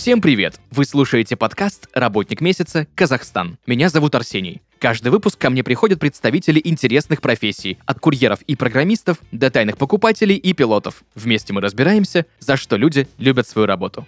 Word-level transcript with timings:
Всем 0.00 0.22
привет! 0.22 0.58
Вы 0.70 0.86
слушаете 0.86 1.36
подкаст 1.36 1.86
«Работник 1.92 2.40
месяца. 2.40 2.86
Казахстан». 2.94 3.58
Меня 3.66 3.90
зовут 3.90 4.14
Арсений. 4.14 4.62
Каждый 4.78 5.10
выпуск 5.10 5.38
ко 5.38 5.50
мне 5.50 5.62
приходят 5.62 6.00
представители 6.00 6.58
интересных 6.64 7.20
профессий, 7.20 7.76
от 7.84 8.00
курьеров 8.00 8.40
и 8.46 8.56
программистов 8.56 9.18
до 9.30 9.50
тайных 9.50 9.76
покупателей 9.76 10.36
и 10.36 10.54
пилотов. 10.54 11.04
Вместе 11.14 11.52
мы 11.52 11.60
разбираемся, 11.60 12.24
за 12.38 12.56
что 12.56 12.76
люди 12.76 13.08
любят 13.18 13.46
свою 13.46 13.66
работу. 13.66 14.06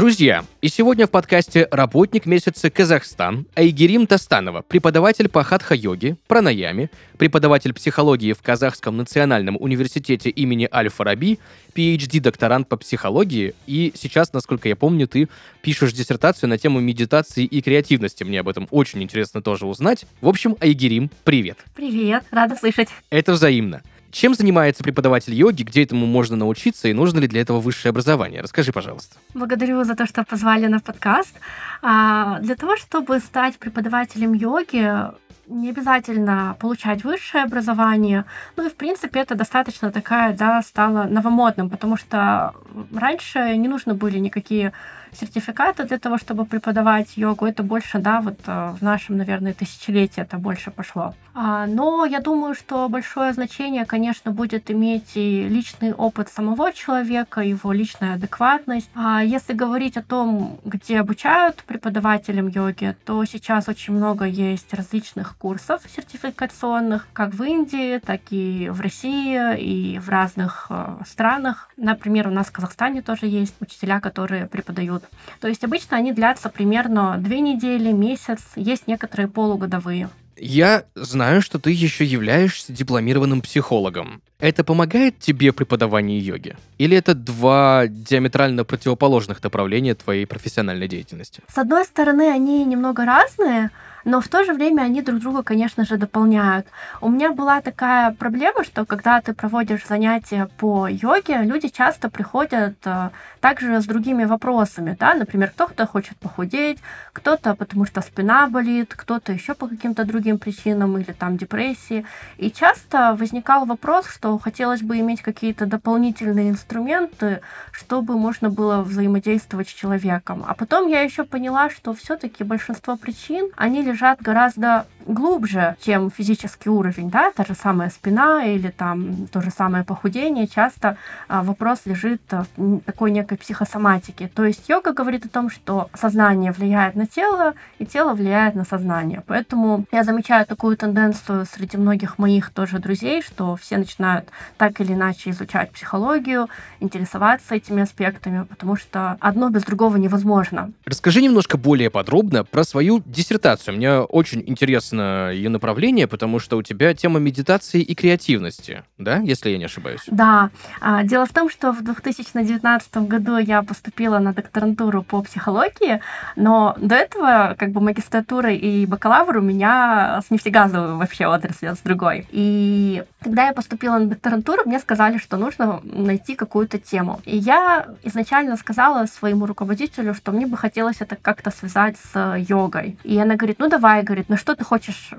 Друзья, 0.00 0.46
и 0.62 0.68
сегодня 0.68 1.06
в 1.06 1.10
подкасте 1.10 1.68
«Работник 1.70 2.24
месяца 2.24 2.70
Казахстан» 2.70 3.44
Айгерим 3.54 4.06
Тастанова, 4.06 4.62
преподаватель 4.62 5.28
по 5.28 5.44
хатха-йоге, 5.44 6.16
пранаяме, 6.26 6.88
преподаватель 7.18 7.74
психологии 7.74 8.32
в 8.32 8.40
Казахском 8.40 8.96
национальном 8.96 9.58
университете 9.60 10.30
имени 10.30 10.66
Аль-Фараби, 10.72 11.38
PhD-докторант 11.74 12.66
по 12.66 12.78
психологии, 12.78 13.52
и 13.66 13.92
сейчас, 13.94 14.32
насколько 14.32 14.70
я 14.70 14.74
помню, 14.74 15.06
ты 15.06 15.28
пишешь 15.60 15.92
диссертацию 15.92 16.48
на 16.48 16.56
тему 16.56 16.80
медитации 16.80 17.44
и 17.44 17.60
креативности. 17.60 18.24
Мне 18.24 18.40
об 18.40 18.48
этом 18.48 18.68
очень 18.70 19.02
интересно 19.02 19.42
тоже 19.42 19.66
узнать. 19.66 20.06
В 20.22 20.28
общем, 20.28 20.56
Айгерим, 20.62 21.10
привет. 21.24 21.58
Привет, 21.74 22.24
рада 22.30 22.56
слышать. 22.56 22.88
Это 23.10 23.32
взаимно. 23.32 23.82
Чем 24.10 24.34
занимается 24.34 24.82
преподаватель 24.82 25.34
йоги, 25.34 25.62
где 25.62 25.82
этому 25.82 26.06
можно 26.06 26.36
научиться 26.36 26.88
и 26.88 26.92
нужно 26.92 27.20
ли 27.20 27.28
для 27.28 27.40
этого 27.42 27.60
высшее 27.60 27.90
образование? 27.90 28.42
Расскажи, 28.42 28.72
пожалуйста. 28.72 29.16
Благодарю 29.34 29.84
за 29.84 29.94
то, 29.94 30.06
что 30.06 30.24
позвали 30.24 30.66
на 30.66 30.80
подкаст. 30.80 31.34
А, 31.82 32.40
для 32.40 32.56
того, 32.56 32.76
чтобы 32.76 33.20
стать 33.20 33.58
преподавателем 33.58 34.32
йоги, 34.32 35.10
не 35.50 35.70
обязательно 35.70 36.56
получать 36.58 37.04
высшее 37.04 37.44
образование. 37.44 38.24
Ну 38.56 38.66
и, 38.66 38.70
в 38.70 38.76
принципе, 38.76 39.20
это 39.20 39.34
достаточно 39.34 39.90
такая, 39.90 40.32
да, 40.32 40.62
стало 40.62 41.04
новомодным, 41.04 41.68
потому 41.68 41.96
что 41.96 42.54
раньше 42.94 43.56
не 43.56 43.68
нужны 43.68 43.94
были 43.94 44.18
никакие 44.18 44.72
сертификаты 45.12 45.84
для 45.84 45.98
того, 45.98 46.18
чтобы 46.18 46.44
преподавать 46.44 47.16
йогу. 47.16 47.46
Это 47.46 47.62
больше, 47.62 47.98
да, 47.98 48.20
вот 48.20 48.38
э, 48.46 48.74
в 48.78 48.82
нашем, 48.82 49.16
наверное, 49.16 49.52
тысячелетии 49.52 50.22
это 50.22 50.38
больше 50.38 50.70
пошло. 50.70 51.14
А, 51.34 51.66
но 51.66 52.04
я 52.04 52.20
думаю, 52.20 52.54
что 52.54 52.88
большое 52.88 53.32
значение, 53.32 53.84
конечно, 53.86 54.32
будет 54.32 54.70
иметь 54.70 55.12
и 55.14 55.48
личный 55.48 55.92
опыт 55.92 56.28
самого 56.28 56.72
человека, 56.72 57.40
его 57.40 57.72
личная 57.72 58.14
адекватность. 58.14 58.90
А 58.94 59.22
если 59.22 59.52
говорить 59.52 59.96
о 59.96 60.02
том, 60.02 60.58
где 60.64 61.00
обучают 61.00 61.62
преподавателям 61.64 62.48
йоги, 62.48 62.96
то 63.04 63.24
сейчас 63.24 63.68
очень 63.68 63.94
много 63.94 64.24
есть 64.24 64.72
различных 64.74 65.36
курсов 65.40 65.80
сертификационных, 65.96 67.08
как 67.14 67.32
в 67.34 67.42
Индии, 67.42 67.98
так 67.98 68.20
и 68.30 68.68
в 68.70 68.80
России 68.80 69.58
и 69.58 69.98
в 69.98 70.10
разных 70.10 70.66
э, 70.68 70.98
странах. 71.08 71.70
Например, 71.78 72.28
у 72.28 72.30
нас 72.30 72.48
в 72.48 72.52
Казахстане 72.52 73.00
тоже 73.00 73.26
есть 73.26 73.54
учителя, 73.60 74.00
которые 74.00 74.46
преподают. 74.46 75.02
То 75.40 75.48
есть 75.48 75.64
обычно 75.64 75.96
они 75.96 76.12
длятся 76.12 76.50
примерно 76.50 77.16
две 77.18 77.40
недели, 77.40 77.90
месяц, 77.90 78.40
есть 78.54 78.86
некоторые 78.86 79.28
полугодовые. 79.28 80.10
Я 80.36 80.84
знаю, 80.94 81.42
что 81.42 81.58
ты 81.58 81.70
еще 81.70 82.04
являешься 82.04 82.72
дипломированным 82.72 83.42
психологом. 83.42 84.22
Это 84.38 84.64
помогает 84.64 85.18
тебе 85.18 85.52
в 85.52 85.54
преподавании 85.54 86.18
йоги? 86.18 86.56
Или 86.78 86.96
это 86.96 87.14
два 87.14 87.86
диаметрально 87.86 88.64
противоположных 88.64 89.42
направления 89.42 89.94
твоей 89.94 90.26
профессиональной 90.26 90.88
деятельности? 90.88 91.42
С 91.48 91.58
одной 91.58 91.84
стороны, 91.84 92.30
они 92.30 92.64
немного 92.64 93.04
разные, 93.04 93.70
но 94.04 94.20
в 94.20 94.28
то 94.28 94.44
же 94.44 94.52
время 94.52 94.82
они 94.82 95.02
друг 95.02 95.20
друга, 95.20 95.42
конечно 95.42 95.84
же, 95.84 95.96
дополняют. 95.96 96.66
У 97.00 97.08
меня 97.08 97.32
была 97.32 97.60
такая 97.60 98.12
проблема, 98.12 98.64
что 98.64 98.84
когда 98.84 99.20
ты 99.20 99.34
проводишь 99.34 99.86
занятия 99.86 100.48
по 100.58 100.88
йоге, 100.88 101.42
люди 101.42 101.68
часто 101.68 102.08
приходят 102.08 102.76
э, 102.84 103.10
также 103.40 103.80
с 103.80 103.86
другими 103.86 104.24
вопросами, 104.24 104.96
да, 104.98 105.14
например, 105.14 105.50
кто-то 105.50 105.86
хочет 105.86 106.16
похудеть, 106.18 106.78
кто-то 107.12 107.54
потому 107.54 107.84
что 107.86 108.00
спина 108.00 108.48
болит, 108.48 108.94
кто-то 108.94 109.32
еще 109.32 109.54
по 109.54 109.66
каким-то 109.66 110.04
другим 110.04 110.38
причинам 110.38 110.98
или 110.98 111.12
там 111.12 111.36
депрессии. 111.36 112.04
И 112.38 112.50
часто 112.50 113.14
возникал 113.14 113.66
вопрос, 113.66 114.06
что 114.08 114.38
хотелось 114.38 114.82
бы 114.82 114.98
иметь 114.98 115.22
какие-то 115.22 115.66
дополнительные 115.66 116.50
инструменты, 116.50 117.40
чтобы 117.72 118.16
можно 118.18 118.50
было 118.50 118.82
взаимодействовать 118.82 119.68
с 119.68 119.72
человеком. 119.72 120.44
А 120.46 120.54
потом 120.54 120.88
я 120.88 121.02
еще 121.02 121.24
поняла, 121.24 121.70
что 121.70 121.94
все-таки 121.94 122.44
большинство 122.44 122.96
причин, 122.96 123.50
они 123.56 123.82
лежат 123.90 124.20
гораздо 124.22 124.86
глубже, 125.06 125.76
чем 125.80 126.10
физический 126.10 126.68
уровень, 126.68 127.10
да, 127.10 127.32
та 127.32 127.44
же 127.44 127.54
самая 127.54 127.90
спина 127.90 128.44
или 128.44 128.68
там 128.68 129.26
то 129.28 129.40
же 129.40 129.50
самое 129.50 129.84
похудение, 129.84 130.46
часто 130.46 130.96
а, 131.28 131.42
вопрос 131.42 131.80
лежит 131.84 132.22
в 132.56 132.80
такой 132.80 133.10
некой 133.10 133.38
психосоматике. 133.38 134.30
То 134.34 134.44
есть 134.44 134.68
йога 134.68 134.92
говорит 134.92 135.24
о 135.26 135.28
том, 135.28 135.50
что 135.50 135.90
сознание 135.94 136.52
влияет 136.52 136.94
на 136.94 137.06
тело, 137.06 137.54
и 137.78 137.86
тело 137.86 138.14
влияет 138.14 138.54
на 138.54 138.64
сознание. 138.64 139.22
Поэтому 139.26 139.84
я 139.92 140.04
замечаю 140.04 140.46
такую 140.46 140.76
тенденцию 140.76 141.46
среди 141.46 141.76
многих 141.76 142.18
моих 142.18 142.50
тоже 142.50 142.78
друзей, 142.78 143.22
что 143.22 143.56
все 143.56 143.78
начинают 143.78 144.28
так 144.56 144.80
или 144.80 144.92
иначе 144.92 145.30
изучать 145.30 145.72
психологию, 145.72 146.48
интересоваться 146.80 147.54
этими 147.54 147.82
аспектами, 147.82 148.44
потому 148.44 148.76
что 148.76 149.16
одно 149.20 149.50
без 149.50 149.64
другого 149.64 149.96
невозможно. 149.96 150.72
Расскажи 150.84 151.22
немножко 151.22 151.56
более 151.56 151.90
подробно 151.90 152.44
про 152.44 152.64
свою 152.64 153.02
диссертацию. 153.04 153.74
Мне 153.80 154.00
очень 154.00 154.44
интересно 154.46 155.30
ее 155.32 155.48
направление, 155.48 156.06
потому 156.06 156.38
что 156.38 156.58
у 156.58 156.62
тебя 156.62 156.92
тема 156.92 157.18
медитации 157.18 157.80
и 157.80 157.94
креативности, 157.94 158.82
да, 158.98 159.16
если 159.16 159.48
я 159.48 159.56
не 159.56 159.64
ошибаюсь? 159.64 160.02
Да. 160.08 160.50
А, 160.82 161.02
дело 161.02 161.24
в 161.24 161.32
том, 161.32 161.48
что 161.48 161.72
в 161.72 161.82
2019 161.82 163.08
году 163.08 163.38
я 163.38 163.62
поступила 163.62 164.18
на 164.18 164.34
докторантуру 164.34 165.02
по 165.02 165.22
психологии, 165.22 166.02
но 166.36 166.76
до 166.76 166.94
этого 166.94 167.54
как 167.56 167.70
бы 167.70 167.80
магистратура 167.80 168.52
и 168.52 168.84
бакалавр 168.84 169.38
у 169.38 169.40
меня 169.40 170.20
с 170.26 170.30
нефтегазовой 170.30 170.96
вообще 170.96 171.26
отраслью, 171.26 171.74
с 171.74 171.78
другой. 171.78 172.26
И 172.32 173.02
когда 173.24 173.46
я 173.46 173.54
поступила 173.54 173.96
на 173.96 174.08
докторантуру, 174.08 174.64
мне 174.66 174.78
сказали, 174.78 175.16
что 175.16 175.38
нужно 175.38 175.80
найти 175.84 176.34
какую-то 176.34 176.78
тему. 176.78 177.22
И 177.24 177.34
я 177.34 177.86
изначально 178.02 178.58
сказала 178.58 179.06
своему 179.06 179.46
руководителю, 179.46 180.12
что 180.12 180.32
мне 180.32 180.46
бы 180.46 180.58
хотелось 180.58 180.96
это 181.00 181.16
как-то 181.16 181.50
связать 181.50 181.96
с 182.12 182.36
йогой. 182.36 182.98
И 183.04 183.18
она 183.18 183.36
говорит, 183.36 183.56
ну 183.58 183.69
давай, 183.70 184.02
говорит, 184.02 184.26
ну 184.28 184.36
что 184.36 184.54
ты 184.54 184.64
хочешь 184.64 185.10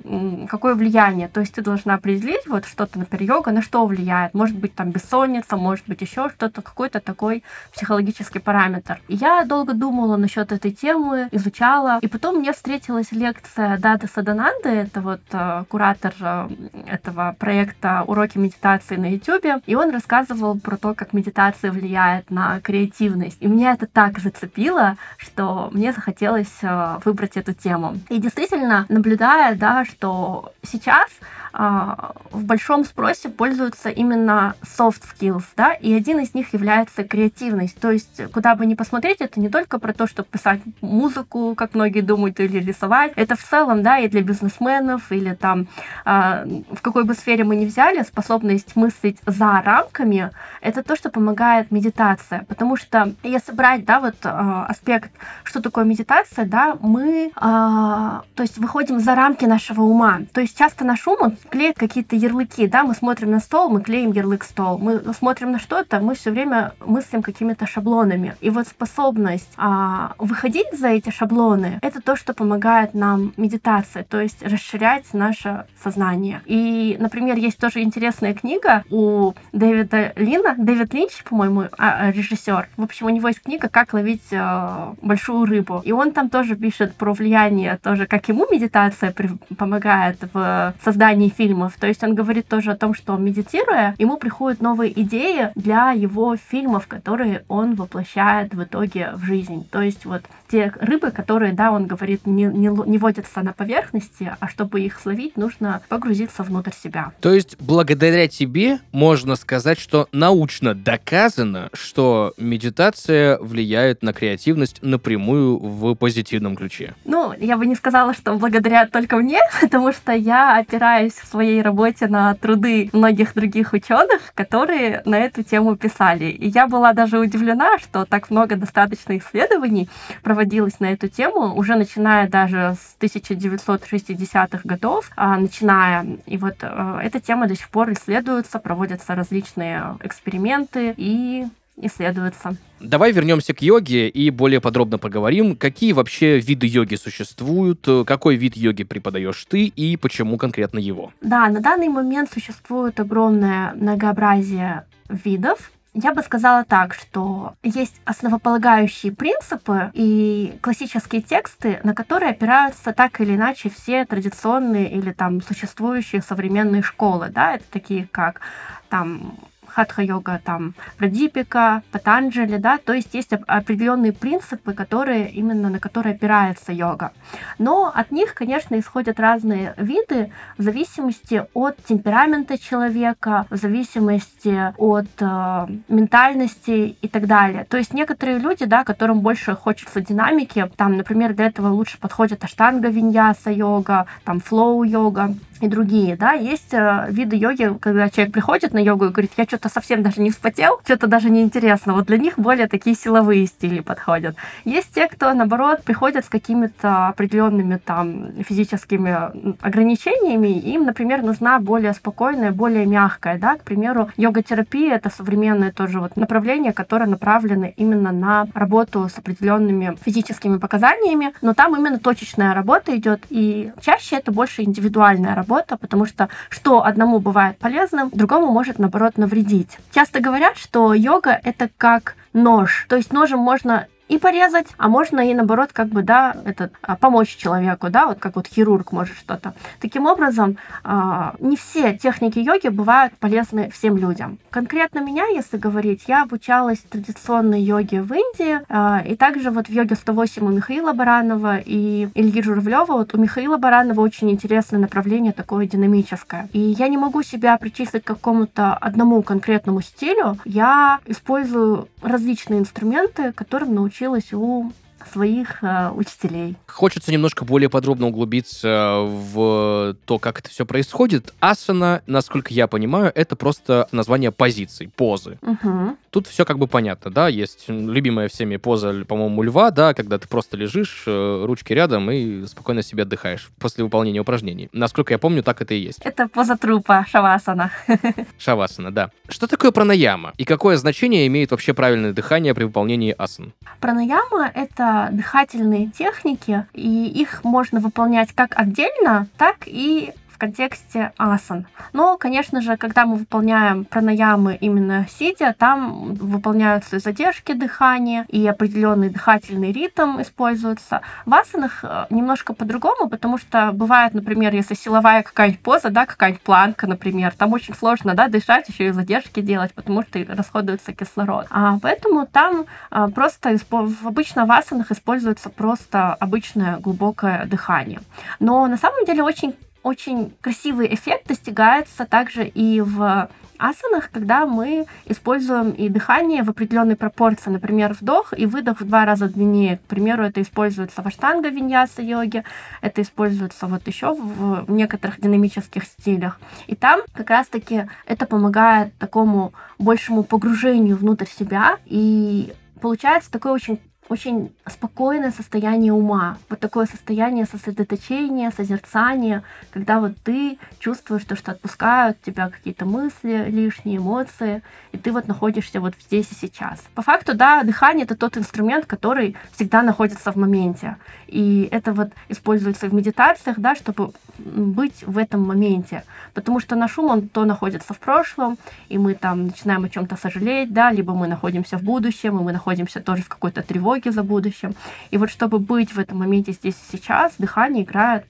какое 0.49 0.75
влияние. 0.75 1.27
То 1.27 1.39
есть 1.39 1.53
ты 1.53 1.61
должна 1.61 1.95
определить 1.95 2.47
вот 2.47 2.65
что-то, 2.65 2.99
например, 2.99 3.35
йога, 3.35 3.51
на 3.51 3.61
что 3.61 3.85
влияет. 3.85 4.33
Может 4.33 4.57
быть, 4.57 4.75
там 4.75 4.91
бессонница, 4.91 5.57
может 5.57 5.87
быть, 5.87 6.01
еще 6.01 6.29
что-то, 6.29 6.61
какой-то 6.61 6.99
такой 6.99 7.43
психологический 7.73 8.39
параметр. 8.39 8.99
И 9.07 9.15
я 9.15 9.43
долго 9.45 9.73
думала 9.73 10.17
насчет 10.17 10.51
этой 10.51 10.71
темы, 10.71 11.29
изучала. 11.31 11.99
И 12.01 12.07
потом 12.07 12.37
мне 12.39 12.51
встретилась 12.53 13.11
лекция 13.11 13.77
Дады 13.77 14.07
Садананды, 14.07 14.69
это 14.69 15.01
вот 15.01 15.21
э, 15.31 15.63
куратор 15.69 16.13
э, 16.19 16.49
этого 16.87 17.35
проекта 17.39 18.03
«Уроки 18.07 18.37
медитации» 18.37 18.97
на 18.97 19.11
YouTube. 19.11 19.63
И 19.65 19.75
он 19.75 19.91
рассказывал 19.91 20.59
про 20.59 20.77
то, 20.77 20.93
как 20.93 21.13
медитация 21.13 21.71
влияет 21.71 22.29
на 22.29 22.59
креативность. 22.59 23.37
И 23.39 23.47
меня 23.47 23.73
это 23.73 23.87
так 23.87 24.19
зацепило, 24.19 24.97
что 25.17 25.69
мне 25.71 25.93
захотелось 25.93 26.57
э, 26.61 26.97
выбрать 27.05 27.37
эту 27.37 27.53
тему. 27.53 27.97
И 28.09 28.19
действительно, 28.19 28.40
наблюдая 28.89 29.55
да, 29.55 29.85
что 29.85 30.53
сейчас 30.63 31.09
в 31.53 32.43
большом 32.43 32.85
спросе 32.85 33.29
пользуются 33.29 33.89
именно 33.89 34.55
soft 34.63 35.03
skills, 35.13 35.43
да, 35.55 35.73
и 35.73 35.93
один 35.93 36.19
из 36.19 36.33
них 36.33 36.53
является 36.53 37.03
креативность. 37.03 37.79
То 37.79 37.91
есть, 37.91 38.21
куда 38.31 38.55
бы 38.55 38.65
ни 38.65 38.75
посмотреть, 38.75 39.21
это 39.21 39.39
не 39.39 39.49
только 39.49 39.79
про 39.79 39.93
то, 39.93 40.07
чтобы 40.07 40.27
писать 40.29 40.61
музыку, 40.81 41.55
как 41.55 41.73
многие 41.73 42.01
думают, 42.01 42.39
или 42.39 42.59
рисовать. 42.59 43.13
Это 43.15 43.35
в 43.35 43.43
целом, 43.43 43.83
да, 43.83 43.99
и 43.99 44.07
для 44.07 44.21
бизнесменов, 44.21 45.11
или 45.11 45.33
там, 45.33 45.67
а, 46.05 46.45
в 46.71 46.81
какой 46.81 47.03
бы 47.03 47.13
сфере 47.13 47.43
мы 47.43 47.55
ни 47.55 47.65
взяли, 47.65 48.03
способность 48.03 48.75
мыслить 48.75 49.19
за 49.25 49.61
рамками, 49.61 50.31
это 50.61 50.83
то, 50.83 50.95
что 50.95 51.09
помогает 51.09 51.71
медитация. 51.71 52.45
Потому 52.47 52.77
что, 52.77 53.13
если 53.23 53.51
брать, 53.51 53.85
да, 53.85 53.99
вот 53.99 54.15
а, 54.23 54.65
аспект, 54.67 55.11
что 55.43 55.61
такое 55.61 55.85
медитация, 55.85 56.45
да, 56.45 56.77
мы, 56.81 57.31
то 57.35 58.23
есть, 58.37 58.57
выходим 58.57 58.99
за 58.99 59.15
рамки 59.15 59.45
нашего 59.45 59.81
ума. 59.81 60.21
То 60.33 60.41
есть, 60.41 60.57
часто 60.57 60.85
наш 60.85 61.07
ум, 61.07 61.17
он 61.19 61.37
клеит 61.49 61.77
какие-то 61.77 62.15
ярлыки, 62.15 62.67
да, 62.67 62.83
мы 62.83 62.93
смотрим 62.93 63.31
на 63.31 63.39
стол, 63.39 63.69
мы 63.69 63.81
клеим 63.81 64.11
ярлык 64.11 64.43
стол, 64.43 64.77
мы 64.77 65.01
смотрим 65.13 65.51
на 65.51 65.59
что-то, 65.59 65.99
мы 65.99 66.15
все 66.15 66.31
время 66.31 66.73
мыслим 66.85 67.21
какими-то 67.21 67.67
шаблонами. 67.67 68.35
И 68.41 68.49
вот 68.49 68.67
способность 68.67 69.49
а, 69.57 70.13
выходить 70.17 70.67
за 70.73 70.89
эти 70.89 71.09
шаблоны, 71.09 71.79
это 71.81 72.01
то, 72.01 72.15
что 72.15 72.33
помогает 72.33 72.93
нам 72.93 73.33
медитация, 73.37 74.03
то 74.03 74.19
есть 74.19 74.43
расширять 74.43 75.13
наше 75.13 75.65
сознание. 75.81 76.41
И, 76.45 76.97
например, 76.99 77.37
есть 77.37 77.57
тоже 77.57 77.81
интересная 77.81 78.33
книга 78.33 78.83
у 78.89 79.33
Дэвида 79.51 80.13
Лина, 80.15 80.55
Дэвид 80.57 80.93
Линч, 80.93 81.23
по-моему, 81.23 81.63
а, 81.77 82.07
а, 82.07 82.11
режиссер. 82.11 82.69
В 82.77 82.83
общем, 82.83 83.07
у 83.07 83.09
него 83.09 83.27
есть 83.27 83.41
книга 83.41 83.69
«Как 83.69 83.93
ловить 83.93 84.27
а, 84.31 84.93
большую 85.01 85.45
рыбу». 85.45 85.81
И 85.83 85.91
он 85.91 86.11
там 86.11 86.29
тоже 86.29 86.55
пишет 86.55 86.95
про 86.95 87.13
влияние, 87.13 87.79
тоже 87.81 88.05
как 88.05 88.27
ему 88.29 88.45
медитация 88.51 89.11
привлекает 89.11 89.41
помогает 89.57 90.17
в 90.33 90.73
создании 90.83 91.29
фильмов. 91.31 91.75
То 91.79 91.87
есть 91.87 92.03
он 92.03 92.15
говорит 92.15 92.47
тоже 92.47 92.71
о 92.71 92.75
том, 92.75 92.93
что 92.93 93.15
медитируя, 93.17 93.95
ему 93.97 94.17
приходят 94.17 94.61
новые 94.61 94.99
идеи 95.01 95.51
для 95.55 95.91
его 95.91 96.35
фильмов, 96.35 96.87
которые 96.87 97.43
он 97.47 97.75
воплощает 97.75 98.53
в 98.53 98.63
итоге 98.63 99.11
в 99.15 99.23
жизнь. 99.23 99.67
То 99.71 99.81
есть 99.81 100.05
вот 100.05 100.23
те 100.51 100.73
рыбы, 100.79 101.11
которые, 101.11 101.53
да, 101.53 101.71
он 101.71 101.87
говорит, 101.87 102.27
не, 102.27 102.43
не, 102.43 102.67
не 102.67 102.97
водятся 102.97 103.41
на 103.41 103.53
поверхности, 103.53 104.35
а 104.39 104.47
чтобы 104.49 104.81
их 104.81 104.99
словить, 104.99 105.37
нужно 105.37 105.81
погрузиться 105.87 106.43
внутрь 106.43 106.71
себя. 106.71 107.13
То 107.21 107.33
есть 107.33 107.55
благодаря 107.59 108.27
тебе 108.27 108.79
можно 108.91 109.35
сказать, 109.35 109.79
что 109.79 110.09
научно 110.11 110.75
доказано, 110.75 111.69
что 111.73 112.33
медитация 112.37 113.37
влияет 113.39 114.03
на 114.03 114.11
креативность 114.11 114.79
напрямую 114.81 115.57
в 115.57 115.95
позитивном 115.95 116.55
ключе. 116.55 116.95
Ну, 117.05 117.33
я 117.39 117.57
бы 117.57 117.65
не 117.65 117.75
сказала, 117.75 118.13
что 118.13 118.35
благодаря 118.35 118.87
только 118.87 119.17
мне, 119.17 119.39
потому 119.61 119.93
что 119.93 120.11
я 120.11 120.57
опираюсь 120.57 121.13
в 121.21 121.27
своей 121.27 121.61
работе 121.61 122.07
на 122.07 122.33
труды 122.35 122.89
многих 122.93 123.33
других 123.33 123.73
ученых, 123.73 124.33
которые 124.33 125.01
на 125.05 125.17
эту 125.17 125.43
тему 125.43 125.75
писали. 125.75 126.25
И 126.25 126.47
я 126.47 126.67
была 126.67 126.93
даже 126.93 127.19
удивлена, 127.19 127.77
что 127.79 128.05
так 128.05 128.29
много 128.29 128.55
достаточно 128.55 129.17
исследований 129.17 129.89
проводилось 130.23 130.79
на 130.79 130.91
эту 130.91 131.07
тему, 131.07 131.55
уже 131.55 131.75
начиная 131.75 132.27
даже 132.27 132.75
с 132.79 132.95
1960-х 132.99 134.61
годов, 134.63 135.09
а, 135.15 135.37
начиная. 135.37 136.05
И 136.25 136.37
вот 136.37 136.55
э, 136.61 136.99
эта 137.03 137.19
тема 137.19 137.47
до 137.47 137.55
сих 137.55 137.69
пор 137.69 137.91
исследуется, 137.93 138.59
проводятся 138.59 139.15
различные 139.15 139.97
эксперименты 140.03 140.93
и 140.97 141.47
исследуется. 141.81 142.55
Давай 142.79 143.11
вернемся 143.11 143.53
к 143.53 143.61
йоге 143.61 144.09
и 144.09 144.29
более 144.29 144.59
подробно 144.61 144.97
поговорим, 144.97 145.55
какие 145.55 145.93
вообще 145.93 146.39
виды 146.39 146.67
йоги 146.67 146.95
существуют, 146.95 147.87
какой 148.05 148.35
вид 148.35 148.55
йоги 148.57 148.83
преподаешь 148.83 149.45
ты 149.45 149.65
и 149.65 149.97
почему 149.97 150.37
конкретно 150.37 150.79
его. 150.79 151.13
Да, 151.21 151.47
на 151.49 151.59
данный 151.59 151.89
момент 151.89 152.31
существует 152.31 152.99
огромное 152.99 153.73
многообразие 153.73 154.85
видов. 155.09 155.71
Я 155.93 156.13
бы 156.13 156.21
сказала 156.21 156.63
так, 156.63 156.93
что 156.93 157.53
есть 157.63 157.99
основополагающие 158.05 159.11
принципы 159.11 159.91
и 159.93 160.53
классические 160.61 161.21
тексты, 161.21 161.81
на 161.83 161.93
которые 161.93 162.31
опираются 162.31 162.93
так 162.93 163.19
или 163.19 163.35
иначе 163.35 163.69
все 163.69 164.05
традиционные 164.05 164.89
или 164.89 165.11
там 165.11 165.41
существующие 165.41 166.21
современные 166.21 166.81
школы, 166.81 167.27
да, 167.29 167.55
это 167.55 167.65
такие 167.69 168.07
как 168.09 168.39
там 168.87 169.37
хатха-йога, 169.73 170.41
там, 170.43 170.73
Прадипика, 170.97 171.83
Патанджали, 171.91 172.57
да, 172.57 172.77
то 172.77 172.93
есть 172.93 173.13
есть 173.13 173.33
определенные 173.33 174.11
принципы, 174.13 174.73
которые 174.73 175.29
именно 175.29 175.69
на 175.69 175.79
которые 175.79 176.15
опирается 176.15 176.71
йога. 176.71 177.11
Но 177.57 177.91
от 177.93 178.11
них, 178.11 178.33
конечно, 178.33 178.77
исходят 178.79 179.19
разные 179.19 179.73
виды 179.77 180.31
в 180.57 180.63
зависимости 180.63 181.45
от 181.53 181.77
темперамента 181.83 182.57
человека, 182.57 183.45
в 183.49 183.55
зависимости 183.55 184.73
от 184.77 185.09
э, 185.19 185.67
ментальности 185.87 186.97
и 187.01 187.07
так 187.07 187.27
далее. 187.27 187.65
То 187.69 187.77
есть 187.77 187.93
некоторые 187.93 188.39
люди, 188.39 188.65
да, 188.65 188.83
которым 188.83 189.21
больше 189.21 189.55
хочется 189.55 190.01
динамики, 190.01 190.69
там, 190.75 190.97
например, 190.97 191.33
для 191.33 191.47
этого 191.47 191.69
лучше 191.69 191.97
подходит 191.99 192.43
аштанга 192.43 192.89
виньяса 192.89 193.51
йога, 193.51 194.05
там, 194.23 194.39
флоу 194.39 194.83
йога, 194.83 195.33
и 195.61 195.67
другие, 195.67 196.15
да, 196.15 196.31
есть 196.33 196.73
э, 196.73 197.05
виды 197.09 197.35
йоги, 197.35 197.77
когда 197.79 198.09
человек 198.09 198.33
приходит 198.33 198.73
на 198.73 198.79
йогу 198.79 199.05
и 199.05 199.09
говорит, 199.09 199.31
я 199.37 199.43
что-то 199.43 199.69
совсем 199.69 200.01
даже 200.01 200.19
не 200.21 200.31
вспотел, 200.31 200.79
что-то 200.83 201.07
даже 201.07 201.29
не 201.29 201.43
интересно. 201.43 201.93
Вот 201.93 202.07
для 202.07 202.17
них 202.17 202.37
более 202.37 202.67
такие 202.67 202.95
силовые 202.95 203.45
стили 203.45 203.79
подходят. 203.81 204.35
Есть 204.65 204.93
те, 204.93 205.07
кто, 205.07 205.31
наоборот, 205.33 205.83
приходят 205.83 206.25
с 206.25 206.29
какими-то 206.29 207.09
определенными 207.09 207.77
там 207.77 208.31
физическими 208.43 209.55
ограничениями, 209.61 210.47
им, 210.47 210.85
например, 210.85 211.21
нужна 211.21 211.59
более 211.59 211.93
спокойная, 211.93 212.51
более 212.51 212.87
мягкая, 212.87 213.37
да, 213.37 213.55
к 213.57 213.63
примеру, 213.63 214.09
йога-терапия— 214.17 214.95
это 214.95 215.09
современное 215.09 215.71
тоже 215.71 215.99
вот 215.99 216.17
направление, 216.17 216.73
которое 216.73 217.05
направлено 217.05 217.67
именно 217.77 218.11
на 218.11 218.47
работу 218.55 219.07
с 219.13 219.17
определенными 219.17 219.95
физическими 220.03 220.57
показаниями, 220.57 221.33
но 221.41 221.53
там 221.53 221.75
именно 221.75 221.99
точечная 221.99 222.55
работа 222.55 222.97
идет, 222.97 223.25
и 223.29 223.71
чаще 223.79 224.15
это 224.15 224.31
больше 224.31 224.63
индивидуальная 224.63 225.35
работа, 225.35 225.50
работа, 225.51 225.77
потому 225.77 226.05
что 226.05 226.29
что 226.49 226.85
одному 226.85 227.19
бывает 227.19 227.57
полезным, 227.57 228.09
другому 228.11 228.47
может, 228.51 228.79
наоборот, 228.79 229.17
навредить. 229.17 229.77
Часто 229.93 230.21
говорят, 230.21 230.57
что 230.57 230.93
йога— 230.93 231.39
это 231.43 231.69
как 231.77 232.15
нож. 232.33 232.85
То 232.87 232.95
есть 232.95 233.11
ножем 233.11 233.39
можно 233.39 233.87
и 234.11 234.17
порезать, 234.17 234.67
а 234.77 234.89
можно 234.89 235.21
и 235.21 235.33
наоборот 235.33 235.69
как 235.71 235.87
бы, 235.87 236.03
да, 236.03 236.35
этот, 236.43 236.73
а, 236.81 236.97
помочь 236.97 237.33
человеку, 237.37 237.89
да, 237.89 238.07
вот 238.07 238.19
как 238.19 238.35
вот 238.35 238.45
хирург 238.45 238.91
может 238.91 239.15
что-то. 239.15 239.53
Таким 239.79 240.05
образом, 240.05 240.57
а, 240.83 241.33
не 241.39 241.55
все 241.55 241.97
техники 241.97 242.37
йоги 242.37 242.67
бывают 242.67 243.13
полезны 243.13 243.71
всем 243.71 243.95
людям. 243.95 244.37
Конкретно 244.49 244.99
меня, 244.99 245.27
если 245.27 245.55
говорить, 245.55 246.03
я 246.07 246.23
обучалась 246.23 246.79
традиционной 246.79 247.61
йоге 247.61 248.01
в 248.01 248.11
Индии, 248.11 248.59
а, 248.67 249.01
и 249.07 249.15
также 249.15 249.49
вот 249.49 249.67
в 249.67 249.71
йоге 249.71 249.95
108 249.95 250.45
у 250.45 250.49
Михаила 250.49 250.91
Баранова 250.91 251.59
и 251.63 252.09
Ильи 252.13 252.43
Журавлева. 252.43 252.91
Вот 252.91 253.15
у 253.15 253.17
Михаила 253.17 253.55
Баранова 253.55 254.01
очень 254.01 254.29
интересное 254.29 254.81
направление, 254.81 255.31
такое 255.31 255.67
динамическое. 255.67 256.49
И 256.51 256.59
я 256.59 256.89
не 256.89 256.97
могу 256.97 257.23
себя 257.23 257.57
причислить 257.57 258.03
к 258.03 258.07
какому-то 258.07 258.73
одному 258.73 259.21
конкретному 259.21 259.79
стилю. 259.79 260.37
Я 260.43 260.99
использую 261.05 261.87
различные 262.01 262.59
инструменты, 262.59 263.31
которым 263.31 263.73
научилась 263.73 264.00
училась 264.01 264.33
у 264.33 264.71
своих 265.11 265.63
э, 265.63 265.89
учителей. 265.91 266.55
Хочется 266.67 267.11
немножко 267.11 267.45
более 267.45 267.69
подробно 267.69 268.07
углубиться 268.07 268.99
в 269.01 269.95
то, 270.05 270.19
как 270.19 270.39
это 270.39 270.49
все 270.49 270.65
происходит. 270.65 271.33
Асана, 271.39 272.01
насколько 272.07 272.53
я 272.53 272.67
понимаю, 272.67 273.11
это 273.13 273.35
просто 273.35 273.87
название 273.91 274.31
позиций, 274.31 274.89
позы. 274.95 275.37
Угу. 275.41 275.97
Тут 276.11 276.27
все 276.27 276.45
как 276.45 276.59
бы 276.59 276.67
понятно, 276.67 277.09
да, 277.09 277.27
есть 277.29 277.65
любимая 277.67 278.27
всеми 278.27 278.57
поза, 278.57 279.05
по-моему, 279.05 279.43
льва, 279.43 279.71
да, 279.71 279.93
когда 279.93 280.17
ты 280.19 280.27
просто 280.27 280.57
лежишь, 280.57 281.03
э, 281.07 281.43
ручки 281.45 281.73
рядом 281.73 282.11
и 282.11 282.45
спокойно 282.47 282.83
себе 282.83 283.03
отдыхаешь 283.03 283.49
после 283.59 283.83
выполнения 283.83 284.19
упражнений. 284.19 284.69
Насколько 284.73 285.13
я 285.13 285.19
помню, 285.19 285.41
так 285.41 285.61
это 285.61 285.73
и 285.73 285.79
есть. 285.79 285.99
Это 286.03 286.27
поза 286.27 286.57
трупа, 286.57 287.05
шавасана. 287.09 287.71
Шавасана, 288.37 288.91
да. 288.91 289.11
Что 289.29 289.47
такое 289.47 289.71
пранаяма 289.71 290.33
и 290.37 290.43
какое 290.43 290.77
значение 290.77 291.27
имеет 291.27 291.51
вообще 291.51 291.73
правильное 291.73 292.13
дыхание 292.13 292.53
при 292.53 292.65
выполнении 292.65 293.15
асан? 293.17 293.53
Пранаяма— 293.79 294.51
это 294.53 295.00
дыхательные 295.09 295.87
техники, 295.87 296.65
и 296.73 297.07
их 297.07 297.43
можно 297.43 297.79
выполнять 297.79 298.33
как 298.33 298.57
отдельно, 298.57 299.27
так 299.37 299.57
и 299.65 300.13
контексте 300.41 301.13
асан. 301.17 301.67
Но, 301.93 302.17
конечно 302.17 302.61
же, 302.61 302.75
когда 302.75 303.05
мы 303.05 303.15
выполняем 303.17 303.85
пранаямы 303.85 304.57
именно 304.59 305.05
сидя, 305.07 305.53
там 305.55 306.15
выполняются 306.15 306.97
задержки 306.97 307.51
дыхания 307.53 308.25
и 308.27 308.47
определенный 308.47 309.11
дыхательный 309.11 309.71
ритм 309.71 310.19
используется. 310.19 311.01
В 311.27 311.33
асанах 311.35 311.83
э, 311.83 312.05
немножко 312.09 312.53
по-другому, 312.53 313.07
потому 313.07 313.37
что 313.37 313.71
бывает, 313.71 314.15
например, 314.15 314.55
если 314.55 314.73
силовая 314.73 315.21
какая-нибудь 315.21 315.61
поза, 315.61 315.91
да, 315.91 316.07
какая-нибудь 316.07 316.41
планка, 316.41 316.87
например, 316.87 317.33
там 317.37 317.53
очень 317.53 317.75
сложно, 317.75 318.15
да, 318.15 318.27
дышать, 318.27 318.67
еще 318.67 318.87
и 318.87 318.91
задержки 318.91 319.41
делать, 319.41 319.75
потому 319.75 320.01
что 320.01 320.25
расходуется 320.27 320.91
кислород. 320.91 321.45
А 321.51 321.77
поэтому 321.79 322.25
там 322.25 322.65
а, 322.89 323.09
просто 323.09 323.55
обычно 324.03 324.47
в 324.47 324.51
асанах 324.51 324.89
используется 324.89 325.51
просто 325.51 326.15
обычное 326.15 326.77
глубокое 326.77 327.45
дыхание. 327.45 327.99
Но 328.39 328.65
на 328.65 328.77
самом 328.77 329.05
деле 329.05 329.21
очень 329.21 329.53
очень 329.83 330.33
красивый 330.41 330.93
эффект 330.93 331.27
достигается 331.27 332.05
также 332.05 332.47
и 332.47 332.81
в 332.81 333.29
асанах, 333.61 334.09
когда 334.11 334.45
мы 334.45 334.85
используем 335.05 335.71
и 335.71 335.87
дыхание 335.87 336.43
в 336.43 336.49
определенной 336.49 336.95
пропорции. 336.95 337.51
Например, 337.51 337.93
вдох 337.93 338.33
и 338.35 338.45
выдох 338.45 338.81
в 338.81 338.87
два 338.87 339.05
раза 339.05 339.27
длиннее. 339.27 339.77
К 339.77 339.81
примеру, 339.81 340.23
это 340.23 340.41
используется 340.41 341.01
в 341.01 341.05
аштанга 341.05 341.49
виньяса 341.49 342.01
йоге, 342.01 342.43
это 342.81 343.01
используется 343.01 343.67
вот 343.67 343.87
еще 343.87 344.13
в 344.13 344.65
некоторых 344.69 345.21
динамических 345.21 345.83
стилях. 345.83 346.39
И 346.67 346.75
там 346.75 347.01
как 347.13 347.29
раз-таки 347.29 347.87
это 348.05 348.25
помогает 348.25 348.93
такому 348.97 349.53
большему 349.77 350.23
погружению 350.23 350.97
внутрь 350.97 351.27
себя 351.27 351.77
и 351.85 352.53
получается 352.81 353.31
такой 353.31 353.51
очень 353.51 353.79
очень 354.11 354.51
спокойное 354.67 355.31
состояние 355.31 355.93
ума. 355.93 356.37
Вот 356.49 356.59
такое 356.59 356.85
состояние 356.85 357.45
сосредоточения, 357.45 358.51
созерцания, 358.51 359.43
когда 359.71 360.01
вот 360.01 360.17
ты 360.21 360.57
чувствуешь 360.79 361.23
то, 361.23 361.37
что 361.37 361.51
отпускают 361.51 362.21
тебя 362.21 362.49
какие-то 362.49 362.85
мысли, 362.85 363.45
лишние 363.47 363.97
эмоции, 363.97 364.63
и 364.91 364.97
ты 364.97 365.13
вот 365.13 365.29
находишься 365.29 365.79
вот 365.79 365.93
здесь 366.07 366.29
и 366.31 366.35
сейчас. 366.35 366.83
По 366.93 367.01
факту, 367.01 367.35
да, 367.35 367.63
дыхание— 367.63 368.03
это 368.05 368.17
тот 368.17 368.37
инструмент, 368.37 368.85
который 368.85 369.37
всегда 369.53 369.81
находится 369.81 370.33
в 370.33 370.35
моменте. 370.35 370.97
И 371.27 371.69
это 371.71 371.93
вот 371.93 372.09
используется 372.27 372.87
в 372.87 372.93
медитациях, 372.93 373.59
да, 373.59 373.75
чтобы 373.75 374.11
быть 374.37 375.03
в 375.07 375.17
этом 375.17 375.41
моменте. 375.41 376.03
Потому 376.33 376.59
что 376.59 376.75
наш 376.75 376.97
ум, 376.97 377.05
он 377.05 377.29
то 377.29 377.45
находится 377.45 377.93
в 377.93 377.99
прошлом, 377.99 378.57
и 378.89 378.97
мы 378.97 379.13
там 379.13 379.45
начинаем 379.47 379.85
о 379.85 379.89
чем-то 379.89 380.17
сожалеть, 380.17 380.73
да, 380.73 380.91
либо 380.91 381.13
мы 381.13 381.27
находимся 381.27 381.77
в 381.77 381.83
будущем, 381.83 382.37
и 382.39 382.43
мы 382.43 382.51
находимся 382.51 382.99
тоже 382.99 383.23
в 383.23 383.29
какой-то 383.29 383.61
тревоге 383.61 384.00
за 384.09 384.23
будущим. 384.23 384.73
И 385.11 385.17
вот 385.17 385.29
чтобы 385.29 385.59
быть 385.59 385.93
в 385.93 385.99
этом 385.99 386.17
моменте 386.19 386.51
здесь 386.53 386.75
и 386.75 386.97
сейчас, 386.97 387.33
дыхание 387.37 387.83
играет 387.83 388.25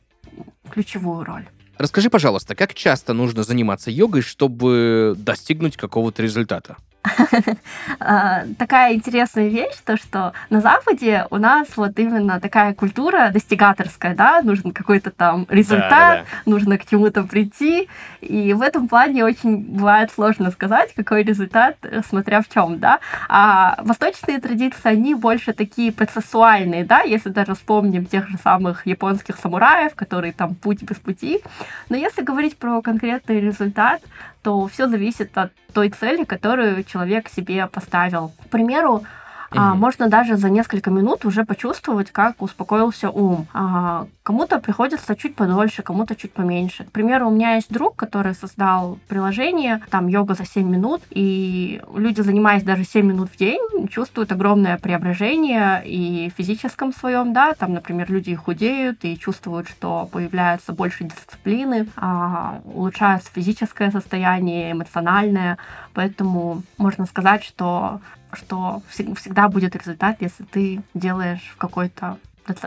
ключевую 0.69 1.23
роль. 1.23 1.45
Расскажи, 1.77 2.09
пожалуйста, 2.09 2.55
как 2.55 2.73
часто 2.73 3.13
нужно 3.13 3.43
заниматься 3.43 3.89
йогой, 3.89 4.21
чтобы 4.21 5.15
достигнуть 5.17 5.77
какого-то 5.77 6.21
результата? 6.21 6.77
А, 7.99 8.45
такая 8.57 8.93
интересная 8.93 9.47
вещь, 9.47 9.75
то 9.85 9.97
что 9.97 10.33
на 10.49 10.59
Западе 10.59 11.27
у 11.29 11.37
нас 11.37 11.67
вот 11.75 11.97
именно 11.99 12.39
такая 12.39 12.73
культура 12.73 13.29
достигаторская, 13.31 14.15
да, 14.15 14.41
нужен 14.41 14.71
какой-то 14.71 15.11
там 15.11 15.45
результат, 15.49 15.89
да, 15.89 16.15
да, 16.15 16.15
да. 16.15 16.51
нужно 16.51 16.77
к 16.77 16.85
чему-то 16.85 17.23
прийти, 17.23 17.89
и 18.21 18.53
в 18.53 18.61
этом 18.61 18.87
плане 18.87 19.23
очень 19.23 19.57
бывает 19.57 20.11
сложно 20.11 20.51
сказать, 20.51 20.93
какой 20.95 21.23
результат, 21.23 21.77
смотря 22.07 22.41
в 22.41 22.49
чем, 22.49 22.79
да. 22.79 22.99
А 23.29 23.79
восточные 23.83 24.39
традиции, 24.39 24.89
они 24.89 25.13
больше 25.13 25.53
такие 25.53 25.91
процессуальные, 25.91 26.85
да, 26.85 27.01
если 27.01 27.29
даже 27.29 27.53
вспомним 27.53 28.05
тех 28.05 28.29
же 28.29 28.37
самых 28.37 28.87
японских 28.87 29.37
самураев, 29.37 29.95
которые 29.95 30.33
там 30.33 30.55
путь 30.55 30.81
без 30.83 30.97
пути. 30.97 31.41
Но 31.89 31.95
если 31.95 32.21
говорить 32.23 32.57
про 32.57 32.81
конкретный 32.81 33.41
результат, 33.41 34.01
то 34.41 34.67
все 34.67 34.87
зависит 34.87 35.37
от 35.37 35.51
той 35.73 35.89
цели, 35.89 36.23
которую 36.23 36.83
человек 36.83 37.29
себе 37.29 37.67
поставил. 37.67 38.31
К 38.45 38.49
примеру, 38.49 39.03
а, 39.51 39.75
можно 39.75 40.07
даже 40.07 40.37
за 40.37 40.49
несколько 40.49 40.89
минут 40.89 41.25
уже 41.25 41.43
почувствовать, 41.43 42.11
как 42.11 42.41
успокоился 42.41 43.09
ум. 43.09 43.47
А, 43.53 44.07
кому-то 44.23 44.59
приходится 44.59 45.15
чуть 45.15 45.35
подольше, 45.35 45.83
кому-то 45.83 46.15
чуть 46.15 46.31
поменьше. 46.31 46.85
К 46.85 46.91
примеру, 46.91 47.27
у 47.27 47.31
меня 47.31 47.55
есть 47.55 47.71
друг, 47.71 47.95
который 47.95 48.33
создал 48.33 48.97
приложение, 49.07 49.81
там 49.89 50.07
йога 50.07 50.35
за 50.35 50.45
7 50.45 50.67
минут, 50.67 51.01
и 51.09 51.81
люди, 51.93 52.21
занимаясь 52.21 52.63
даже 52.63 52.85
7 52.85 53.05
минут 53.05 53.29
в 53.29 53.37
день, 53.37 53.87
чувствуют 53.89 54.31
огромное 54.31 54.77
преображение 54.77 55.81
и 55.85 56.29
в 56.29 56.37
физическом 56.37 56.93
своем, 56.93 57.33
да, 57.33 57.53
там, 57.53 57.73
например, 57.73 58.09
люди 58.09 58.33
худеют 58.35 59.03
и 59.03 59.17
чувствуют, 59.17 59.67
что 59.67 60.07
появляется 60.11 60.71
больше 60.71 61.03
дисциплины, 61.03 61.87
а, 61.97 62.61
улучшается 62.63 63.29
физическое 63.33 63.91
состояние, 63.91 64.71
эмоциональное, 64.71 65.57
поэтому 65.93 66.63
можно 66.77 67.05
сказать, 67.05 67.43
что 67.43 67.99
что 68.35 68.81
всегда 68.89 69.47
будет 69.47 69.75
результат, 69.75 70.17
если 70.19 70.43
ты 70.43 70.81
делаешь 70.93 71.51
в 71.53 71.57
какой-то 71.57 72.17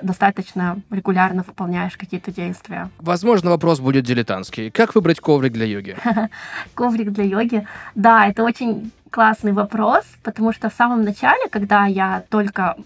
достаточно 0.03 0.81
регулярно 0.91 1.43
выполняешь 1.43 1.97
какие-то 1.97 2.33
действия. 2.33 2.91
Возможно, 2.99 3.51
вопрос 3.51 3.81
будет 3.81 4.05
дилетантский. 4.05 4.71
Как 4.71 4.95
выбрать 4.95 5.21
коврик 5.21 5.53
для 5.53 5.67
йоги? 5.67 5.97
Коврик 6.75 7.11
для 7.11 7.25
йоги? 7.25 7.67
Да, 7.95 8.27
это 8.27 8.45
очень 8.45 8.93
классный 9.11 9.53
вопрос, 9.53 10.05
потому 10.23 10.53
что 10.53 10.71
в 10.71 10.75
самом 10.75 11.03
начале, 11.03 11.49
когда 11.51 11.87
я 11.87 12.25
только 12.31 12.77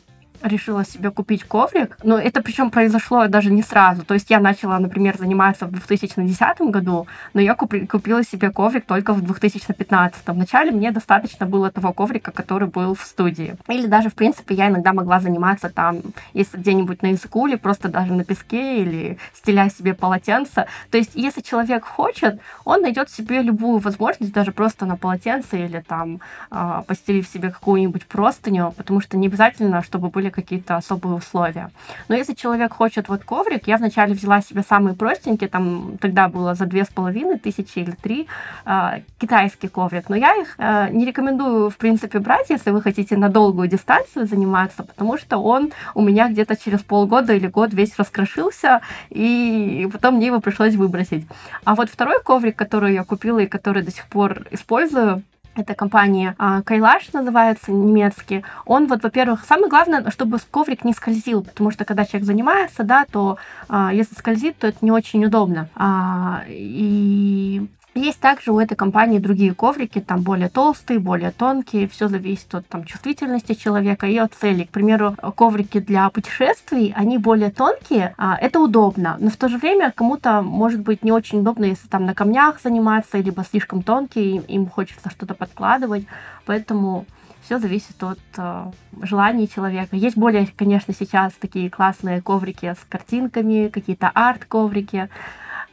решила 0.42 0.84
себе 0.84 1.10
купить 1.10 1.44
коврик. 1.44 1.96
Но 2.02 2.18
это 2.18 2.42
причем 2.42 2.70
произошло 2.70 3.26
даже 3.28 3.50
не 3.50 3.62
сразу. 3.62 4.04
То 4.04 4.14
есть 4.14 4.30
я 4.30 4.40
начала, 4.40 4.78
например, 4.78 5.16
заниматься 5.16 5.66
в 5.66 5.70
2010 5.70 6.60
году, 6.70 7.06
но 7.34 7.40
я 7.40 7.54
купи- 7.54 7.86
купила 7.86 8.22
себе 8.22 8.50
коврик 8.50 8.84
только 8.86 9.12
в 9.12 9.22
2015. 9.22 10.28
Вначале 10.28 10.70
мне 10.70 10.90
достаточно 10.90 11.46
было 11.46 11.70
того 11.70 11.92
коврика, 11.92 12.30
который 12.30 12.68
был 12.68 12.94
в 12.94 13.02
студии. 13.02 13.56
Или 13.68 13.86
даже, 13.86 14.08
в 14.10 14.14
принципе, 14.14 14.54
я 14.54 14.68
иногда 14.68 14.92
могла 14.92 15.20
заниматься 15.20 15.68
там, 15.68 16.00
если 16.34 16.58
где-нибудь 16.58 17.02
на 17.02 17.12
Изыкуле, 17.12 17.56
просто 17.56 17.88
даже 17.88 18.12
на 18.12 18.24
песке 18.24 18.82
или 18.82 19.18
стеля 19.34 19.68
себе 19.70 19.94
полотенце. 19.94 20.66
То 20.90 20.98
есть 20.98 21.12
если 21.14 21.40
человек 21.40 21.84
хочет, 21.84 22.40
он 22.64 22.82
найдет 22.82 23.10
себе 23.10 23.42
любую 23.42 23.78
возможность, 23.78 24.32
даже 24.32 24.52
просто 24.52 24.86
на 24.86 24.96
полотенце 24.96 25.64
или 25.64 25.80
там 25.86 26.20
э, 26.50 26.82
постелив 26.86 27.26
себе 27.26 27.50
какую-нибудь 27.50 28.06
простыню, 28.06 28.72
потому 28.76 29.00
что 29.00 29.16
не 29.16 29.26
обязательно, 29.26 29.82
чтобы 29.82 30.08
были 30.08 30.27
какие-то 30.30 30.76
особые 30.76 31.16
условия. 31.16 31.70
Но 32.08 32.14
если 32.14 32.34
человек 32.34 32.72
хочет 32.72 33.08
вот 33.08 33.24
коврик, 33.24 33.66
я 33.66 33.76
вначале 33.76 34.14
взяла 34.14 34.40
себе 34.40 34.62
самый 34.62 34.94
простенький, 34.94 35.48
там 35.48 35.98
тогда 36.00 36.28
было 36.28 36.54
за 36.54 36.66
две 36.66 36.84
с 36.84 36.88
половиной 36.88 37.38
тысячи 37.38 37.78
или 37.78 37.92
три 37.92 38.28
э, 38.64 39.00
китайский 39.18 39.68
коврик. 39.68 40.08
Но 40.08 40.16
я 40.16 40.34
их 40.34 40.54
э, 40.58 40.88
не 40.90 41.06
рекомендую, 41.06 41.70
в 41.70 41.76
принципе, 41.76 42.18
брать, 42.18 42.50
если 42.50 42.70
вы 42.70 42.82
хотите 42.82 43.16
на 43.16 43.28
долгую 43.28 43.68
дистанцию 43.68 44.26
заниматься, 44.26 44.82
потому 44.82 45.18
что 45.18 45.38
он 45.38 45.72
у 45.94 46.02
меня 46.02 46.28
где-то 46.28 46.56
через 46.56 46.80
полгода 46.80 47.32
или 47.32 47.46
год 47.46 47.72
весь 47.72 47.98
раскрошился, 47.98 48.80
и 49.10 49.88
потом 49.92 50.16
мне 50.16 50.26
его 50.26 50.40
пришлось 50.40 50.74
выбросить. 50.74 51.26
А 51.64 51.74
вот 51.74 51.90
второй 51.90 52.22
коврик, 52.22 52.56
который 52.56 52.94
я 52.94 53.04
купила 53.04 53.38
и 53.38 53.46
который 53.46 53.82
до 53.82 53.90
сих 53.90 54.06
пор 54.06 54.46
использую, 54.50 55.22
это 55.58 55.74
компания 55.74 56.34
Кайлаш 56.64 57.12
называется 57.12 57.72
немецкий, 57.72 58.44
он 58.64 58.86
вот, 58.86 59.02
во-первых, 59.02 59.44
самое 59.44 59.68
главное, 59.68 60.10
чтобы 60.10 60.38
коврик 60.50 60.84
не 60.84 60.92
скользил, 60.92 61.42
потому 61.42 61.70
что 61.70 61.84
когда 61.84 62.04
человек 62.04 62.26
занимается, 62.26 62.84
да, 62.84 63.04
то 63.10 63.38
а, 63.68 63.92
если 63.92 64.14
скользит, 64.14 64.58
то 64.58 64.66
это 64.66 64.78
не 64.82 64.90
очень 64.90 65.24
удобно. 65.24 65.68
А, 65.74 66.42
и 66.48 67.66
есть 67.98 68.20
также 68.20 68.52
у 68.52 68.60
этой 68.60 68.76
компании 68.76 69.18
другие 69.18 69.54
коврики, 69.54 70.00
там 70.00 70.22
более 70.22 70.48
толстые, 70.48 70.98
более 70.98 71.30
тонкие, 71.30 71.88
все 71.88 72.08
зависит 72.08 72.54
от 72.54 72.66
там, 72.66 72.84
чувствительности 72.84 73.54
человека 73.54 74.06
и 74.06 74.16
от 74.16 74.34
цели. 74.34 74.64
К 74.64 74.70
примеру, 74.70 75.14
коврики 75.36 75.80
для 75.80 76.08
путешествий, 76.10 76.92
они 76.96 77.18
более 77.18 77.50
тонкие, 77.50 78.14
а, 78.18 78.36
это 78.40 78.60
удобно, 78.60 79.16
но 79.20 79.30
в 79.30 79.36
то 79.36 79.48
же 79.48 79.58
время 79.58 79.92
кому-то 79.94 80.42
может 80.42 80.80
быть 80.80 81.02
не 81.02 81.12
очень 81.12 81.40
удобно, 81.40 81.64
если 81.64 81.88
там 81.88 82.04
на 82.06 82.14
камнях 82.14 82.60
заниматься, 82.62 83.18
либо 83.18 83.44
слишком 83.44 83.82
тонкие, 83.82 84.42
им 84.42 84.66
хочется 84.68 85.10
что-то 85.10 85.34
подкладывать, 85.34 86.06
поэтому 86.46 87.06
все 87.48 87.58
зависит 87.58 88.02
от 88.02 88.18
э, 88.36 88.70
желаний 89.00 89.48
человека. 89.48 89.96
Есть 89.96 90.18
более, 90.18 90.46
конечно, 90.54 90.92
сейчас 90.92 91.32
такие 91.32 91.70
классные 91.70 92.20
коврики 92.20 92.66
с 92.66 92.84
картинками, 92.86 93.68
какие-то 93.68 94.10
арт-коврики. 94.12 95.08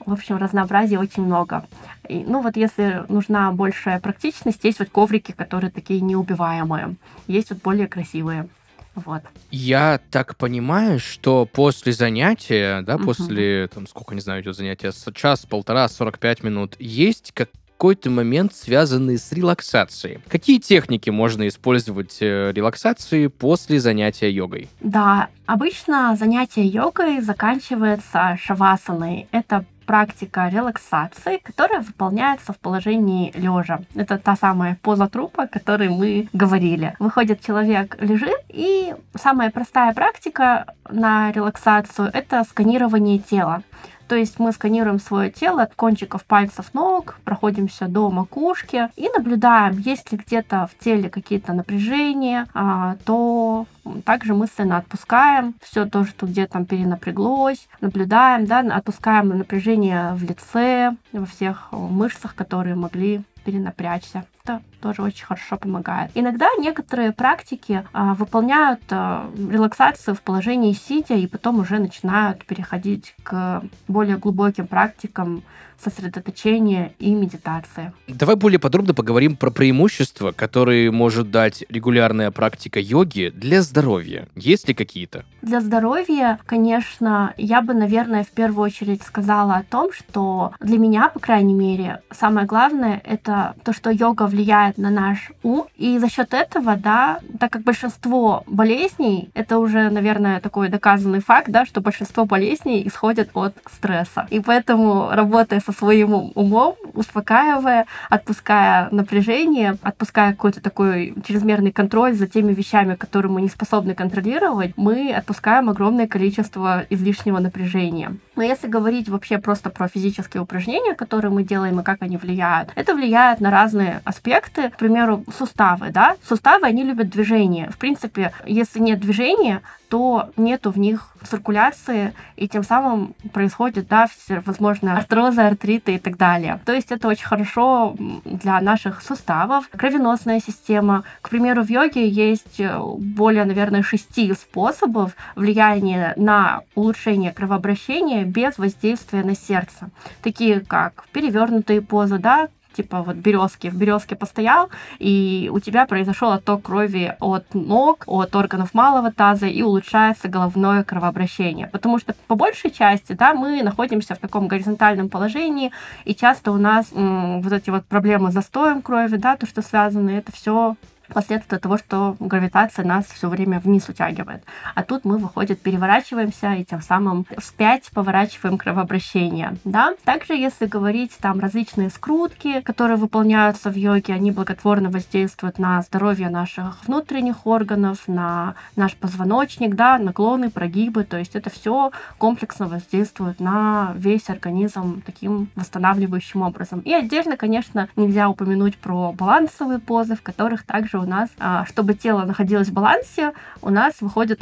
В 0.05 0.13
общем, 0.13 0.37
разнообразия 0.37 0.99
очень 0.99 1.23
много. 1.23 1.65
И, 2.07 2.23
ну 2.25 2.41
вот 2.41 2.55
если 2.57 3.03
нужна 3.09 3.51
большая 3.51 3.99
практичность, 3.99 4.63
есть 4.63 4.79
вот 4.79 4.89
коврики, 4.89 5.31
которые 5.31 5.71
такие 5.71 6.01
неубиваемые. 6.01 6.95
Есть 7.27 7.49
вот 7.49 7.61
более 7.61 7.87
красивые. 7.87 8.47
Вот. 8.93 9.23
Я 9.51 9.99
так 10.09 10.37
понимаю, 10.37 10.99
что 10.99 11.45
после 11.45 11.91
занятия, 11.91 12.81
да, 12.81 12.95
угу. 12.95 13.05
после, 13.05 13.67
там, 13.67 13.87
сколько, 13.87 14.15
не 14.15 14.21
знаю, 14.21 14.41
идет 14.41 14.55
занятие, 14.55 14.91
час, 15.13 15.45
полтора, 15.45 15.89
45 15.89 16.43
минут, 16.43 16.75
есть 16.79 17.31
как 17.33 17.49
какой-то 17.77 18.09
момент, 18.09 18.53
связанный 18.53 19.17
с 19.17 19.33
релаксацией. 19.33 20.19
Какие 20.29 20.59
техники 20.59 21.09
можно 21.09 21.45
использовать 21.47 22.17
э, 22.21 22.53
релаксации 22.53 23.27
после 23.27 23.81
занятия 23.81 24.31
йогой? 24.31 24.69
Да, 24.79 25.27
обычно 25.45 26.15
занятие 26.17 26.65
йогой 26.65 27.19
заканчивается 27.19 28.37
шавасаной. 28.41 29.27
Это 29.31 29.65
практика 29.85 30.49
релаксации, 30.49 31.37
которая 31.37 31.81
выполняется 31.81 32.53
в 32.53 32.59
положении 32.59 33.31
лежа. 33.35 33.79
Это 33.95 34.17
та 34.17 34.35
самая 34.35 34.77
поза 34.81 35.07
трупа, 35.07 35.43
о 35.43 35.47
которой 35.47 35.89
мы 35.89 36.27
говорили. 36.33 36.95
Выходит, 36.99 37.41
человек 37.41 37.97
лежит, 38.01 38.37
и 38.49 38.93
самая 39.15 39.51
простая 39.51 39.93
практика 39.93 40.65
на 40.89 41.31
релаксацию— 41.31 42.09
это 42.13 42.43
сканирование 42.43 43.19
тела. 43.19 43.61
То 44.07 44.15
есть 44.15 44.39
мы 44.39 44.51
сканируем 44.51 44.99
свое 44.99 45.31
тело 45.31 45.63
от 45.63 45.73
кончиков 45.75 46.25
пальцев 46.25 46.73
ног, 46.73 47.17
проходимся 47.23 47.87
до 47.87 48.09
макушки 48.09 48.89
и 48.95 49.09
наблюдаем, 49.09 49.79
есть 49.79 50.11
ли 50.11 50.17
где-то 50.17 50.67
в 50.71 50.83
теле 50.83 51.09
какие-то 51.09 51.53
напряжения, 51.53 52.47
а, 52.53 52.97
то 53.05 53.65
также 54.03 54.33
мысленно 54.33 54.77
отпускаем 54.77 55.55
все 55.61 55.85
то, 55.85 56.05
что 56.05 56.25
где-то 56.25 56.53
там 56.53 56.65
перенапряглось, 56.65 57.67
наблюдаем, 57.81 58.45
да, 58.45 58.59
отпускаем 58.59 59.29
напряжение 59.29 60.13
в 60.13 60.23
лице, 60.23 60.95
во 61.11 61.25
всех 61.25 61.69
мышцах, 61.71 62.35
которые 62.35 62.75
могли 62.75 63.21
перенапрячься. 63.45 64.25
Это 64.43 64.61
тоже 64.81 65.01
очень 65.01 65.25
хорошо 65.25 65.57
помогает. 65.57 66.11
Иногда 66.15 66.47
некоторые 66.59 67.11
практики 67.11 67.85
а, 67.93 68.13
выполняют 68.15 68.81
а, 68.89 69.29
релаксацию 69.37 70.15
в 70.15 70.21
положении 70.21 70.73
сидя 70.73 71.15
и 71.15 71.27
потом 71.27 71.59
уже 71.59 71.79
начинают 71.79 72.45
переходить 72.45 73.15
к 73.23 73.63
более 73.87 74.17
глубоким 74.17 74.67
практикам 74.67 75.43
сосредоточения 75.81 76.93
и 76.99 77.13
медитации. 77.13 77.93
Давай 78.07 78.35
более 78.35 78.59
подробно 78.59 78.93
поговорим 78.93 79.35
про 79.35 79.51
преимущества, 79.51 80.31
которые 80.31 80.91
может 80.91 81.31
дать 81.31 81.63
регулярная 81.69 82.31
практика 82.31 82.79
йоги 82.79 83.31
для 83.35 83.61
здоровья. 83.61 84.27
Есть 84.35 84.67
ли 84.67 84.73
какие-то? 84.73 85.25
Для 85.45 85.61
здоровья, 85.61 86.39
конечно, 86.47 87.35
я 87.37 87.61
бы, 87.61 87.75
наверное, 87.75 88.23
в 88.23 88.31
первую 88.31 88.65
очередь 88.65 89.03
сказала 89.03 89.57
о 89.57 89.63
том, 89.63 89.93
что 89.93 90.53
для 90.59 90.79
меня, 90.79 91.09
по 91.09 91.19
крайней 91.19 91.53
мере, 91.53 92.01
самое 92.09 92.47
главное 92.47 92.99
это 93.03 93.53
то, 93.63 93.71
что 93.71 93.91
йога 93.91 94.23
влияет 94.25 94.79
на 94.79 94.89
наш 94.89 95.31
ум, 95.43 95.67
и 95.75 95.99
за 95.99 96.09
счет 96.09 96.33
этого, 96.33 96.77
да, 96.77 97.19
так 97.39 97.51
как 97.51 97.61
большинство 97.61 98.43
болезней, 98.47 99.29
это 99.35 99.59
уже, 99.59 99.91
наверное, 99.91 100.39
такой 100.39 100.69
доказанный 100.69 101.19
факт, 101.19 101.49
да, 101.49 101.67
что 101.67 101.79
большинство 101.79 102.25
болезней 102.25 102.81
исходят 102.87 103.29
от 103.35 103.53
стресса. 103.71 104.25
И 104.31 104.39
поэтому, 104.39 105.09
работая 105.11 105.59
со 105.59 105.71
своим 105.71 106.31
умом, 106.33 106.73
успокаивая, 106.95 107.85
отпуская 108.09 108.89
напряжение, 108.91 109.77
отпуская 109.81 110.31
какой-то 110.31 110.61
такой 110.61 111.13
чрезмерный 111.25 111.71
контроль 111.71 112.13
за 112.13 112.27
теми 112.27 112.53
вещами, 112.53 112.95
которые 112.95 113.31
мы 113.31 113.41
не 113.41 113.49
способны 113.49 113.95
контролировать, 113.95 114.73
мы 114.77 115.13
отпускаем 115.13 115.69
огромное 115.69 116.07
количество 116.07 116.85
излишнего 116.89 117.39
напряжения. 117.39 118.15
Но 118.35 118.43
если 118.43 118.67
говорить 118.67 119.09
вообще 119.09 119.37
просто 119.37 119.69
про 119.69 119.87
физические 119.87 120.41
упражнения, 120.41 120.93
которые 120.93 121.31
мы 121.31 121.43
делаем 121.43 121.79
и 121.79 121.83
как 121.83 122.01
они 122.01 122.17
влияют, 122.17 122.69
это 122.75 122.93
влияет 122.93 123.39
на 123.39 123.49
разные 123.51 124.01
аспекты. 124.03 124.69
К 124.69 124.77
примеру, 124.77 125.23
суставы, 125.37 125.89
да? 125.91 126.15
Суставы, 126.27 126.67
они 126.67 126.83
любят 126.83 127.09
движение. 127.09 127.69
В 127.69 127.77
принципе, 127.77 128.31
если 128.45 128.79
нет 128.79 128.99
движения, 128.99 129.61
то 129.95 130.29
нету 130.35 130.71
в 130.71 130.77
них 130.77 131.15
циркуляции, 131.23 132.13
и 132.35 132.49
тем 132.49 132.63
самым 132.63 133.15
происходит, 133.31 133.87
да, 133.87 134.07
возможно, 134.45 134.97
артрозы, 134.97 135.39
артриты 135.39 135.95
и 135.95 135.99
так 135.99 136.17
далее. 136.17 136.59
То 136.65 136.73
есть 136.73 136.91
это 136.91 137.07
очень 137.07 137.25
хорошо 137.25 137.95
для 138.25 138.59
наших 138.59 139.01
суставов. 139.01 139.69
Кровеносная 139.69 140.41
система. 140.41 141.05
К 141.21 141.29
примеру, 141.29 141.63
в 141.63 141.69
йоге 141.69 142.09
есть 142.09 142.59
э, 142.59 142.77
более, 142.77 143.45
наверное, 143.45 143.83
шести 143.83 144.33
способов 144.33 145.15
влияния 145.37 146.11
на 146.17 146.63
улучшение 146.75 147.31
кровообращения 147.31 148.25
без 148.25 148.57
воздействия 148.57 149.23
на 149.23 149.33
сердце. 149.33 149.91
Такие 150.21 150.59
как 150.59 151.05
перевернутые 151.13 151.81
позы, 151.81 152.17
да, 152.17 152.49
типа 152.75 153.01
вот 153.01 153.15
березки, 153.15 153.69
в 153.69 153.75
березке 153.75 154.15
постоял, 154.15 154.69
и 154.99 155.49
у 155.53 155.59
тебя 155.59 155.85
произошел 155.85 156.31
отток 156.31 156.63
крови 156.63 157.15
от 157.19 157.53
ног, 157.53 158.03
от 158.07 158.35
органов 158.35 158.73
малого 158.73 159.11
таза, 159.11 159.47
и 159.47 159.61
улучшается 159.61 160.27
головное 160.27 160.83
кровообращение. 160.83 161.67
Потому 161.67 161.99
что 161.99 162.15
по 162.27 162.35
большей 162.35 162.71
части, 162.71 163.13
да, 163.13 163.33
мы 163.33 163.63
находимся 163.63 164.15
в 164.15 164.19
таком 164.19 164.47
горизонтальном 164.47 165.09
положении, 165.09 165.71
и 166.05 166.13
часто 166.13 166.51
у 166.51 166.57
нас 166.57 166.91
м, 166.93 167.41
вот 167.41 167.53
эти 167.53 167.69
вот 167.69 167.85
проблемы 167.85 168.31
с 168.31 168.33
застоем 168.33 168.81
крови, 168.81 169.17
да, 169.17 169.35
то, 169.37 169.45
что 169.45 169.61
связано, 169.61 170.09
это 170.09 170.31
все 170.31 170.75
последствия 171.13 171.59
того, 171.59 171.77
что 171.77 172.15
гравитация 172.19 172.85
нас 172.85 173.05
все 173.05 173.29
время 173.29 173.59
вниз 173.59 173.87
утягивает. 173.89 174.43
А 174.73 174.83
тут 174.83 175.05
мы, 175.05 175.17
выходит, 175.17 175.61
переворачиваемся 175.61 176.53
и 176.53 176.63
тем 176.63 176.81
самым 176.81 177.25
вспять 177.37 177.89
поворачиваем 177.91 178.57
кровообращение. 178.57 179.57
Да? 179.63 179.93
Также, 180.03 180.33
если 180.33 180.65
говорить 180.65 181.17
там 181.19 181.39
различные 181.39 181.89
скрутки, 181.89 182.61
которые 182.61 182.97
выполняются 182.97 183.69
в 183.69 183.75
йоге, 183.75 184.13
они 184.13 184.31
благотворно 184.31 184.89
воздействуют 184.89 185.59
на 185.59 185.81
здоровье 185.81 186.29
наших 186.29 186.85
внутренних 186.85 187.45
органов, 187.45 188.07
на 188.07 188.55
наш 188.75 188.95
позвоночник, 188.95 189.75
да, 189.75 189.97
наклоны, 189.97 190.49
прогибы, 190.49 191.03
то 191.03 191.17
есть 191.17 191.35
это 191.35 191.49
все 191.49 191.91
комплексно 192.17 192.67
воздействует 192.67 193.39
на 193.39 193.93
весь 193.95 194.29
организм 194.29 195.01
таким 195.05 195.49
восстанавливающим 195.55 196.41
образом. 196.41 196.79
И 196.79 196.93
отдельно, 196.93 197.37
конечно, 197.37 197.89
нельзя 197.95 198.29
упомянуть 198.29 198.77
про 198.77 199.11
балансовые 199.13 199.79
позы, 199.79 200.15
в 200.15 200.21
которых 200.21 200.65
также 200.65 200.94
также 200.95 200.99
у 200.99 201.09
нас, 201.09 201.29
а, 201.39 201.65
чтобы 201.65 201.93
тело 201.93 202.25
находилось 202.25 202.69
в 202.69 202.73
балансе, 202.73 203.33
у 203.61 203.69
нас 203.69 203.95
выходят, 204.01 204.41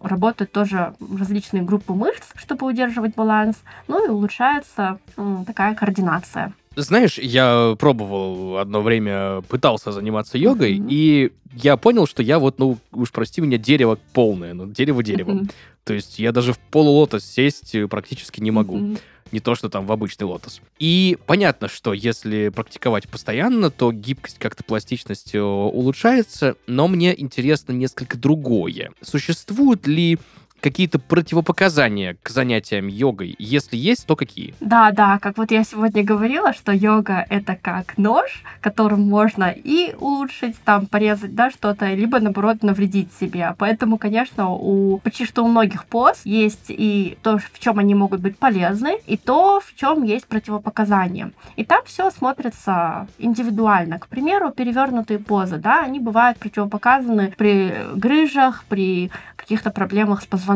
работают 0.00 0.52
тоже 0.52 0.94
различные 1.18 1.62
группы 1.62 1.92
мышц, 1.92 2.24
чтобы 2.34 2.66
удерживать 2.66 3.14
баланс, 3.14 3.56
ну 3.88 4.04
и 4.04 4.08
улучшается 4.08 4.98
такая 5.46 5.74
координация. 5.74 6.52
Знаешь, 6.74 7.18
я 7.18 7.74
пробовал 7.78 8.56
одно 8.56 8.80
время, 8.80 9.42
пытался 9.42 9.92
заниматься 9.92 10.38
йогой, 10.38 10.78
mm-hmm. 10.78 10.86
и 10.88 11.32
я 11.54 11.76
понял, 11.76 12.06
что 12.06 12.22
я 12.22 12.38
вот, 12.38 12.58
ну, 12.58 12.78
уж 12.92 13.12
прости 13.12 13.42
меня, 13.42 13.58
дерево 13.58 13.98
полное, 14.14 14.54
ну, 14.54 14.66
дерево 14.66 15.02
деревом. 15.02 15.40
Mm-hmm. 15.40 15.52
То 15.84 15.94
есть 15.94 16.18
я 16.18 16.32
даже 16.32 16.52
в 16.52 16.58
полулотос 16.58 17.24
сесть 17.24 17.74
практически 17.90 18.40
не 18.40 18.50
могу. 18.50 18.78
Mm-hmm 18.78 18.98
не 19.32 19.40
то, 19.40 19.54
что 19.54 19.68
там 19.68 19.86
в 19.86 19.92
обычный 19.92 20.24
лотос. 20.24 20.60
И 20.78 21.18
понятно, 21.26 21.68
что 21.68 21.92
если 21.92 22.50
практиковать 22.50 23.08
постоянно, 23.08 23.70
то 23.70 23.90
гибкость, 23.90 24.38
как-то 24.38 24.62
пластичность 24.62 25.34
э, 25.34 25.40
улучшается, 25.40 26.56
но 26.66 26.86
мне 26.86 27.18
интересно 27.18 27.72
несколько 27.72 28.18
другое. 28.18 28.92
Существуют 29.00 29.86
ли 29.86 30.18
какие-то 30.62 30.98
противопоказания 30.98 32.16
к 32.22 32.30
занятиям 32.30 32.86
йогой? 32.86 33.34
Если 33.38 33.76
есть, 33.76 34.06
то 34.06 34.16
какие? 34.16 34.54
Да, 34.60 34.92
да, 34.92 35.18
как 35.18 35.36
вот 35.36 35.50
я 35.50 35.64
сегодня 35.64 36.02
говорила, 36.04 36.54
что 36.54 36.72
йога— 36.72 37.26
это 37.28 37.58
как 37.60 37.98
нож, 37.98 38.42
которым 38.60 39.02
можно 39.02 39.52
и 39.52 39.94
улучшить, 39.98 40.56
там, 40.64 40.86
порезать, 40.86 41.34
да, 41.34 41.50
что-то, 41.50 41.92
либо, 41.92 42.20
наоборот, 42.20 42.62
навредить 42.62 43.12
себе. 43.20 43.54
Поэтому, 43.58 43.98
конечно, 43.98 44.50
у 44.50 44.98
почти 44.98 45.26
что 45.26 45.44
у 45.44 45.48
многих 45.48 45.84
поз 45.84 46.20
есть 46.24 46.66
и 46.68 47.18
то, 47.22 47.38
в 47.38 47.58
чем 47.58 47.78
они 47.78 47.94
могут 47.94 48.20
быть 48.20 48.38
полезны, 48.38 48.98
и 49.06 49.16
то, 49.16 49.60
в 49.60 49.74
чем 49.74 50.04
есть 50.04 50.26
противопоказания. 50.26 51.32
И 51.56 51.64
там 51.64 51.82
все 51.84 52.10
смотрится 52.10 53.08
индивидуально. 53.18 53.98
К 53.98 54.06
примеру, 54.06 54.50
перевернутые 54.50 55.18
позы, 55.18 55.56
да, 55.56 55.82
они 55.82 55.98
бывают 55.98 56.38
противопоказаны 56.38 57.34
при 57.36 57.74
грыжах, 57.96 58.64
при 58.68 59.10
каких-то 59.36 59.70
проблемах 59.70 60.22
с 60.22 60.26
позвоночником. 60.26 60.51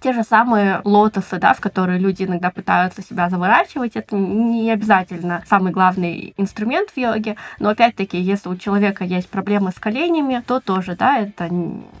Те 0.00 0.12
же 0.12 0.22
самые 0.22 0.80
лотосы, 0.84 1.38
да, 1.38 1.54
в 1.54 1.60
которые 1.60 1.98
люди 1.98 2.24
иногда 2.24 2.50
пытаются 2.50 3.02
себя 3.02 3.28
заворачивать, 3.28 3.96
это 3.96 4.16
не 4.16 4.70
обязательно 4.70 5.42
самый 5.46 5.72
главный 5.72 6.34
инструмент 6.36 6.90
в 6.90 6.96
йоге, 6.96 7.36
но 7.58 7.70
опять-таки, 7.70 8.18
если 8.18 8.48
у 8.48 8.56
человека 8.56 9.04
есть 9.04 9.28
проблемы 9.28 9.70
с 9.70 9.78
коленями, 9.78 10.42
то 10.46 10.60
тоже, 10.60 10.96
да, 10.96 11.18
это 11.18 11.48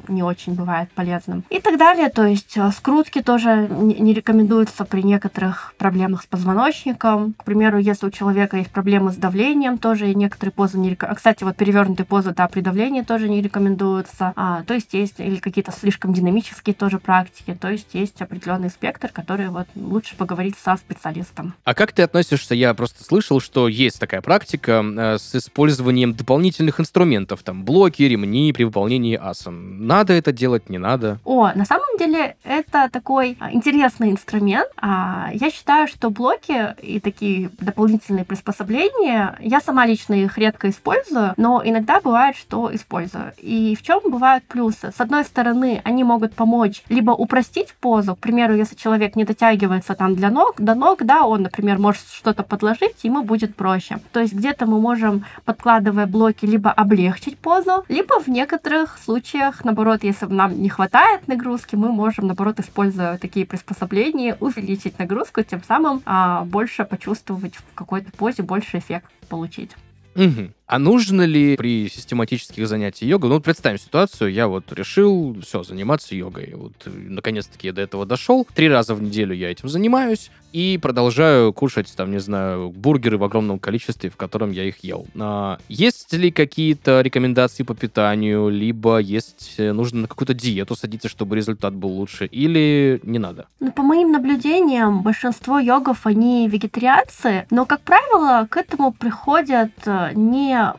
не 0.08 0.22
очень 0.22 0.54
бывает 0.54 0.90
полезным. 0.92 1.44
И 1.50 1.60
так 1.60 1.78
далее, 1.78 2.08
то 2.08 2.24
есть 2.24 2.56
э, 2.56 2.70
скрутки 2.70 3.22
тоже 3.22 3.68
не 3.68 4.12
рекомендуются 4.12 4.84
при 4.84 5.02
некоторых 5.02 5.74
проблемах 5.78 6.22
с 6.22 6.26
позвоночником. 6.26 7.34
К 7.36 7.44
примеру, 7.44 7.78
если 7.78 8.06
у 8.06 8.10
человека 8.10 8.56
есть 8.56 8.70
проблемы 8.70 9.12
с 9.12 9.16
давлением, 9.16 9.78
тоже 9.78 10.14
некоторые 10.14 10.52
позы 10.52 10.78
не 10.78 10.90
рекомендуются. 10.90 11.16
Кстати, 11.16 11.44
вот 11.44 11.56
перевернутые 11.56 12.06
позы, 12.06 12.32
да, 12.32 12.48
при 12.48 12.60
давлении 12.60 13.02
тоже 13.02 13.28
не 13.28 13.40
рекомендуются. 13.40 14.32
А, 14.36 14.62
то 14.64 14.74
есть 14.74 14.92
есть 14.94 15.18
или 15.18 15.36
какие-то 15.36 15.72
слишком 15.72 16.12
динамические 16.12 16.74
тоже 16.74 16.98
практики. 17.10 17.58
То 17.60 17.68
есть 17.68 17.88
есть 17.92 18.22
определенный 18.22 18.70
спектр, 18.70 19.08
который 19.08 19.48
вот 19.48 19.66
лучше 19.74 20.14
поговорить 20.16 20.54
со 20.56 20.76
специалистом. 20.76 21.54
А 21.64 21.74
как 21.74 21.90
ты 21.90 22.02
относишься? 22.02 22.54
Я 22.54 22.72
просто 22.72 23.02
слышал, 23.02 23.40
что 23.40 23.66
есть 23.66 23.98
такая 23.98 24.20
практика 24.20 24.84
э, 24.84 25.18
с 25.18 25.34
использованием 25.34 26.14
дополнительных 26.14 26.78
инструментов, 26.78 27.42
там 27.42 27.64
блоки, 27.64 28.04
ремни 28.04 28.52
при 28.52 28.62
выполнении 28.62 29.16
асан. 29.16 29.88
Надо 29.88 30.12
это 30.12 30.30
делать, 30.30 30.70
не 30.70 30.78
надо? 30.78 31.18
О, 31.24 31.50
на 31.52 31.64
самом 31.64 31.98
деле 31.98 32.36
это 32.44 32.88
такой 32.92 33.36
интересный 33.50 34.12
инструмент. 34.12 34.70
А, 34.76 35.30
я 35.34 35.50
считаю, 35.50 35.88
что 35.88 36.10
блоки 36.10 36.76
и 36.80 37.00
такие 37.00 37.50
дополнительные 37.58 38.24
приспособления, 38.24 39.36
я 39.40 39.60
сама 39.60 39.84
лично 39.84 40.14
их 40.14 40.38
редко 40.38 40.70
использую, 40.70 41.34
но 41.36 41.60
иногда 41.64 42.00
бывает, 42.00 42.36
что 42.36 42.72
использую. 42.72 43.32
И 43.38 43.74
в 43.74 43.82
чем 43.82 44.00
бывают 44.04 44.44
плюсы? 44.44 44.92
С 44.96 45.00
одной 45.00 45.24
стороны, 45.24 45.80
они 45.82 46.04
могут 46.04 46.34
помочь 46.34 46.84
либо 46.88 46.99
упростить 47.08 47.74
позу, 47.80 48.14
к 48.14 48.18
примеру, 48.18 48.54
если 48.54 48.74
человек 48.74 49.16
не 49.16 49.24
дотягивается 49.24 49.94
там 49.94 50.14
для 50.14 50.30
ног, 50.30 50.60
до 50.60 50.74
ног, 50.74 51.04
да, 51.04 51.26
он, 51.26 51.42
например, 51.42 51.78
может 51.78 52.02
что-то 52.12 52.42
подложить, 52.42 53.02
ему 53.02 53.22
будет 53.22 53.54
проще. 53.54 53.98
То 54.12 54.20
есть 54.20 54.34
где-то 54.34 54.66
мы 54.66 54.80
можем, 54.80 55.24
подкладывая 55.44 56.06
блоки, 56.06 56.46
либо 56.46 56.70
облегчить 56.70 57.38
позу, 57.38 57.84
либо 57.88 58.20
в 58.20 58.28
некоторых 58.28 58.98
случаях, 58.98 59.64
наоборот, 59.64 60.04
если 60.04 60.26
нам 60.26 60.60
не 60.60 60.68
хватает 60.68 61.26
нагрузки, 61.28 61.76
мы 61.76 61.92
можем, 61.92 62.26
наоборот, 62.26 62.60
используя 62.60 63.18
такие 63.18 63.46
приспособления, 63.46 64.36
увеличить 64.40 64.98
нагрузку, 64.98 65.42
тем 65.42 65.62
самым 65.66 66.02
а, 66.04 66.44
больше 66.44 66.84
почувствовать 66.84 67.56
в 67.56 67.74
какой-то 67.74 68.10
позе, 68.12 68.42
больше 68.42 68.78
эффект 68.78 69.06
получить. 69.28 69.70
Угу. 70.16 70.50
А 70.70 70.78
нужно 70.78 71.22
ли 71.22 71.56
при 71.56 71.88
систематических 71.88 72.68
занятиях 72.68 73.10
йогой, 73.10 73.28
ну, 73.28 73.40
представим 73.40 73.76
ситуацию, 73.76 74.32
я 74.32 74.46
вот 74.46 74.72
решил, 74.72 75.36
все, 75.42 75.64
заниматься 75.64 76.14
йогой. 76.14 76.52
Вот, 76.54 76.74
э, 76.84 76.90
наконец-таки 76.90 77.66
я 77.66 77.72
до 77.72 77.82
этого 77.82 78.06
дошел. 78.06 78.46
Три 78.54 78.68
раза 78.68 78.94
в 78.94 79.02
неделю 79.02 79.34
я 79.34 79.50
этим 79.50 79.68
занимаюсь 79.68 80.30
и 80.52 80.78
продолжаю 80.80 81.52
кушать, 81.52 81.92
там, 81.96 82.10
не 82.10 82.18
знаю, 82.18 82.70
бургеры 82.70 83.18
в 83.18 83.24
огромном 83.24 83.58
количестве, 83.58 84.10
в 84.10 84.16
котором 84.16 84.50
я 84.50 84.64
их 84.64 84.82
ел. 84.84 85.06
А 85.18 85.58
есть 85.68 86.12
ли 86.12 86.30
какие-то 86.30 87.00
рекомендации 87.00 87.62
по 87.62 87.74
питанию, 87.74 88.48
либо 88.48 88.98
есть, 88.98 89.54
э, 89.58 89.72
нужно 89.72 90.02
на 90.02 90.08
какую-то 90.08 90.34
диету 90.34 90.76
садиться, 90.76 91.08
чтобы 91.08 91.36
результат 91.36 91.74
был 91.74 91.90
лучше, 91.90 92.26
или 92.26 93.00
не 93.02 93.18
надо? 93.18 93.46
Ну, 93.60 93.72
по 93.72 93.82
моим 93.82 94.12
наблюдениям, 94.12 95.02
большинство 95.02 95.58
йогов, 95.58 96.06
они 96.06 96.48
вегетарианцы, 96.48 97.46
но, 97.50 97.66
как 97.66 97.80
правило, 97.80 98.46
к 98.48 98.56
этому 98.56 98.92
приходят 98.92 99.70
э, 99.86 100.10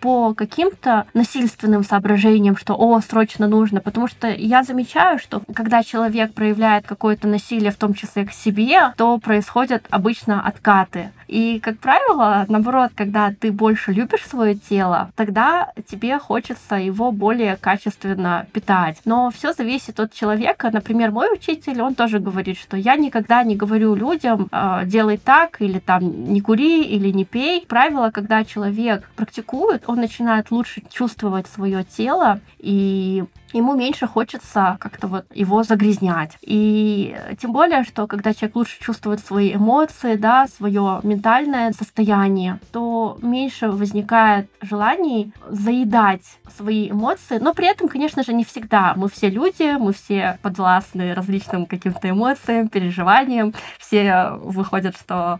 по 0.01 0.33
каким-то 0.33 1.05
насильственным 1.13 1.83
соображениям, 1.83 2.57
что 2.57 2.75
«о, 2.77 2.99
срочно 3.01 3.47
нужно», 3.47 3.81
потому 3.81 4.07
что 4.07 4.27
я 4.27 4.63
замечаю, 4.63 5.19
что 5.19 5.41
когда 5.53 5.83
человек 5.83 6.33
проявляет 6.33 6.85
какое-то 6.87 7.27
насилие, 7.27 7.71
в 7.71 7.77
том 7.77 7.93
числе 7.93 8.25
к 8.25 8.31
себе, 8.31 8.93
то 8.97 9.17
происходят 9.17 9.85
обычно 9.89 10.41
откаты. 10.45 11.11
И, 11.31 11.61
как 11.61 11.79
правило, 11.79 12.45
наоборот, 12.49 12.91
когда 12.93 13.31
ты 13.31 13.53
больше 13.53 13.93
любишь 13.93 14.27
свое 14.27 14.53
тело, 14.53 15.11
тогда 15.15 15.71
тебе 15.89 16.19
хочется 16.19 16.75
его 16.75 17.13
более 17.13 17.55
качественно 17.55 18.47
питать. 18.51 18.99
Но 19.05 19.31
все 19.31 19.53
зависит 19.53 20.01
от 20.01 20.13
человека. 20.13 20.69
Например, 20.73 21.11
мой 21.11 21.33
учитель, 21.33 21.81
он 21.81 21.95
тоже 21.95 22.19
говорит, 22.19 22.57
что 22.57 22.75
я 22.75 22.97
никогда 22.97 23.43
не 23.43 23.55
говорю 23.55 23.95
людям 23.95 24.49
э, 24.51 24.81
делай 24.85 25.17
так 25.17 25.61
или 25.61 25.79
там 25.79 26.33
не 26.33 26.41
кури 26.41 26.83
или 26.83 27.11
не 27.11 27.23
пей. 27.23 27.65
Правило, 27.65 28.11
когда 28.11 28.43
человек 28.43 29.09
практикует, 29.15 29.83
он 29.87 30.01
начинает 30.01 30.51
лучше 30.51 30.83
чувствовать 30.89 31.47
свое 31.47 31.85
тело 31.85 32.41
и 32.59 33.23
ему 33.53 33.75
меньше 33.75 34.07
хочется 34.07 34.77
как-то 34.79 35.07
вот 35.07 35.25
его 35.33 35.63
загрязнять. 35.63 36.37
И 36.41 37.15
тем 37.39 37.53
более, 37.53 37.83
что 37.83 38.07
когда 38.07 38.33
человек 38.33 38.55
лучше 38.55 38.79
чувствует 38.79 39.19
свои 39.19 39.53
эмоции, 39.53 40.15
да, 40.15 40.47
свое 40.47 40.99
ментальное 41.03 41.71
состояние, 41.71 42.59
то 42.71 43.17
меньше 43.21 43.69
возникает 43.69 44.49
желаний 44.61 45.33
заедать 45.47 46.39
свои 46.55 46.89
эмоции. 46.89 47.37
Но 47.39 47.53
при 47.53 47.67
этом, 47.67 47.87
конечно 47.87 48.23
же, 48.23 48.33
не 48.33 48.43
всегда. 48.43 48.93
Мы 48.95 49.09
все 49.09 49.29
люди, 49.29 49.77
мы 49.77 49.93
все 49.93 50.37
подвластны 50.41 51.13
различным 51.13 51.65
каким-то 51.65 52.09
эмоциям, 52.09 52.67
переживаниям. 52.67 53.53
Все 53.77 54.31
выходят, 54.41 54.95
что 54.97 55.39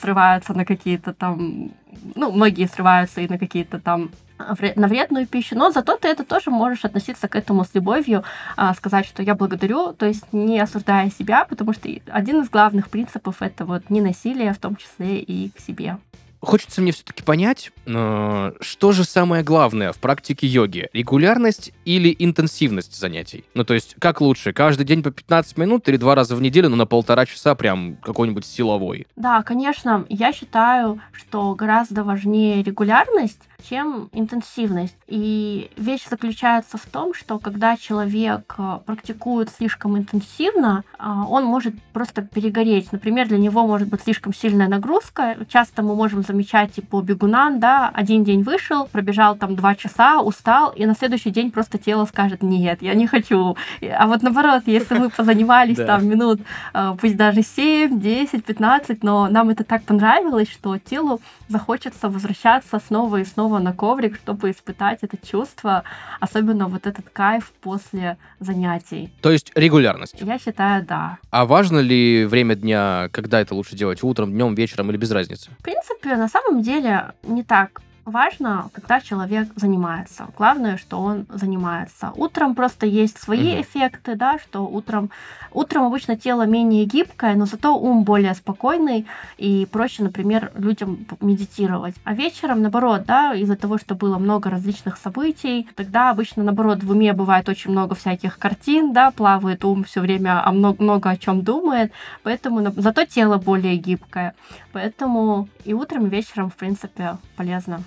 срываются 0.00 0.54
на 0.54 0.64
какие-то 0.64 1.12
там 1.12 1.70
ну, 2.14 2.32
многие 2.32 2.66
срываются 2.66 3.20
и 3.20 3.28
на 3.28 3.38
какие-то 3.38 3.78
там 3.78 4.10
на 4.38 4.88
вредную 4.88 5.26
пищу, 5.26 5.56
но 5.56 5.70
зато 5.70 5.96
ты 5.96 6.08
это 6.08 6.24
тоже 6.24 6.50
можешь 6.50 6.84
относиться 6.84 7.28
к 7.28 7.36
этому 7.36 7.64
с 7.64 7.74
любовью, 7.74 8.24
а, 8.56 8.74
сказать, 8.74 9.06
что 9.06 9.22
я 9.22 9.34
благодарю, 9.34 9.92
то 9.92 10.06
есть 10.06 10.32
не 10.32 10.60
осуждая 10.60 11.10
себя, 11.10 11.44
потому 11.44 11.72
что 11.72 11.88
один 12.06 12.42
из 12.42 12.50
главных 12.50 12.88
принципов 12.88 13.36
это 13.40 13.64
вот 13.64 13.90
не 13.90 14.00
насилие, 14.00 14.52
в 14.52 14.58
том 14.58 14.76
числе 14.76 15.18
и 15.18 15.50
к 15.50 15.60
себе. 15.60 15.96
Хочется 16.40 16.80
мне 16.80 16.92
все-таки 16.92 17.22
понять, 17.22 17.72
э, 17.86 18.52
что 18.60 18.92
же 18.92 19.04
самое 19.04 19.42
главное 19.42 19.92
в 19.92 19.98
практике 19.98 20.46
йоги? 20.46 20.88
Регулярность 20.92 21.72
или 21.84 22.14
интенсивность 22.16 22.94
занятий? 22.94 23.44
Ну, 23.54 23.64
то 23.64 23.74
есть, 23.74 23.96
как 23.98 24.20
лучше, 24.20 24.52
каждый 24.52 24.84
день 24.84 25.02
по 25.02 25.10
15 25.10 25.56
минут 25.56 25.88
или 25.88 25.96
два 25.96 26.14
раза 26.14 26.36
в 26.36 26.42
неделю, 26.42 26.68
но 26.68 26.76
на 26.76 26.86
полтора 26.86 27.26
часа 27.26 27.54
прям 27.54 27.96
какой-нибудь 27.96 28.44
силовой? 28.44 29.06
Да, 29.16 29.42
конечно. 29.42 30.04
Я 30.08 30.32
считаю, 30.32 31.00
что 31.10 31.54
гораздо 31.54 32.04
важнее 32.04 32.62
регулярность, 32.62 33.40
чем 33.68 34.08
интенсивность. 34.12 34.96
И 35.06 35.70
вещь 35.76 36.06
заключается 36.08 36.78
в 36.78 36.86
том, 36.86 37.14
что 37.14 37.38
когда 37.38 37.76
человек 37.76 38.54
э, 38.58 38.78
практикует 38.84 39.50
слишком 39.50 39.96
интенсивно, 39.96 40.84
э, 40.98 41.04
он 41.28 41.44
может 41.44 41.74
просто 41.92 42.22
перегореть. 42.22 42.92
Например, 42.92 43.26
для 43.28 43.38
него 43.38 43.66
может 43.66 43.88
быть 43.88 44.02
слишком 44.02 44.34
сильная 44.34 44.68
нагрузка. 44.68 45.36
Часто 45.48 45.82
мы 45.82 45.94
можем 45.94 46.22
замечать 46.22 46.78
и 46.78 46.82
по 46.82 47.00
бегунам, 47.00 47.60
да, 47.60 47.90
один 47.92 48.24
день 48.24 48.42
вышел, 48.42 48.86
пробежал 48.86 49.36
там 49.36 49.56
два 49.56 49.74
часа, 49.74 50.20
устал, 50.20 50.70
и 50.70 50.86
на 50.86 50.94
следующий 50.94 51.30
день 51.30 51.50
просто 51.50 51.78
тело 51.78 52.04
скажет, 52.04 52.42
нет, 52.42 52.82
я 52.82 52.94
не 52.94 53.06
хочу. 53.06 53.56
А 53.82 54.06
вот 54.06 54.22
наоборот, 54.22 54.64
если 54.66 54.98
мы 54.98 55.10
позанимались 55.10 55.76
там 55.86 56.06
минут, 56.06 56.40
э, 56.74 56.94
пусть 57.00 57.16
даже 57.16 57.42
7, 57.42 58.00
10, 58.00 58.44
15, 58.44 59.02
но 59.02 59.28
нам 59.28 59.50
это 59.50 59.64
так 59.64 59.82
понравилось, 59.82 60.50
что 60.50 60.78
телу 60.78 61.20
захочется 61.48 62.08
возвращаться 62.08 62.80
снова 62.86 63.20
и 63.20 63.24
снова 63.24 63.45
на 63.58 63.72
коврик, 63.72 64.16
чтобы 64.16 64.50
испытать 64.50 64.98
это 65.02 65.16
чувство, 65.16 65.84
особенно 66.20 66.68
вот 66.68 66.86
этот 66.86 67.08
кайф 67.10 67.52
после 67.60 68.16
занятий. 68.40 69.12
То 69.22 69.30
есть 69.30 69.52
регулярность? 69.54 70.16
Я 70.20 70.38
считаю, 70.38 70.84
да. 70.84 71.18
А 71.30 71.46
важно 71.46 71.78
ли 71.78 72.24
время 72.24 72.54
дня, 72.54 73.08
когда 73.12 73.40
это 73.40 73.54
лучше 73.54 73.76
делать? 73.76 74.02
Утром, 74.02 74.32
днем, 74.32 74.54
вечером 74.54 74.90
или 74.90 74.96
без 74.96 75.10
разницы? 75.10 75.50
В 75.58 75.62
принципе, 75.62 76.16
на 76.16 76.28
самом 76.28 76.62
деле 76.62 77.12
не 77.22 77.42
так 77.42 77.80
важно, 78.06 78.70
когда 78.72 79.00
человек 79.00 79.48
занимается. 79.56 80.28
Главное, 80.38 80.78
что 80.78 81.00
он 81.00 81.26
занимается. 81.28 82.12
Утром 82.14 82.54
просто 82.54 82.86
есть 82.86 83.18
свои 83.18 83.56
mm-hmm. 83.56 83.60
эффекты, 83.62 84.14
да, 84.14 84.38
что 84.38 84.60
утром, 84.66 85.10
утром 85.52 85.84
обычно 85.84 86.16
тело 86.16 86.46
менее 86.46 86.84
гибкое, 86.84 87.34
но 87.34 87.44
зато 87.46 87.76
ум 87.76 88.04
более 88.04 88.34
спокойный 88.34 89.06
и 89.36 89.66
проще, 89.70 90.04
например, 90.04 90.52
людям 90.54 91.06
медитировать. 91.20 91.96
А 92.04 92.14
вечером, 92.14 92.62
наоборот, 92.62 93.04
да, 93.06 93.34
из-за 93.34 93.56
того, 93.56 93.76
что 93.76 93.96
было 93.96 94.18
много 94.18 94.50
различных 94.50 94.96
событий, 94.96 95.68
тогда 95.74 96.10
обычно, 96.10 96.44
наоборот, 96.44 96.84
в 96.84 96.90
уме 96.90 97.12
бывает 97.12 97.48
очень 97.48 97.72
много 97.72 97.96
всяких 97.96 98.38
картин, 98.38 98.92
да, 98.92 99.10
плавает 99.10 99.64
ум 99.64 99.82
все 99.82 100.00
время, 100.00 100.46
а 100.46 100.52
много, 100.52 100.82
много 100.82 101.10
о 101.10 101.16
чем 101.16 101.42
думает, 101.42 101.92
поэтому 102.22 102.72
зато 102.76 103.04
тело 103.04 103.38
более 103.38 103.76
гибкое. 103.76 104.34
Поэтому 104.72 105.48
и 105.64 105.74
утром, 105.74 106.06
и 106.06 106.10
вечером, 106.10 106.50
в 106.50 106.54
принципе, 106.54 107.18
полезно. 107.36 107.82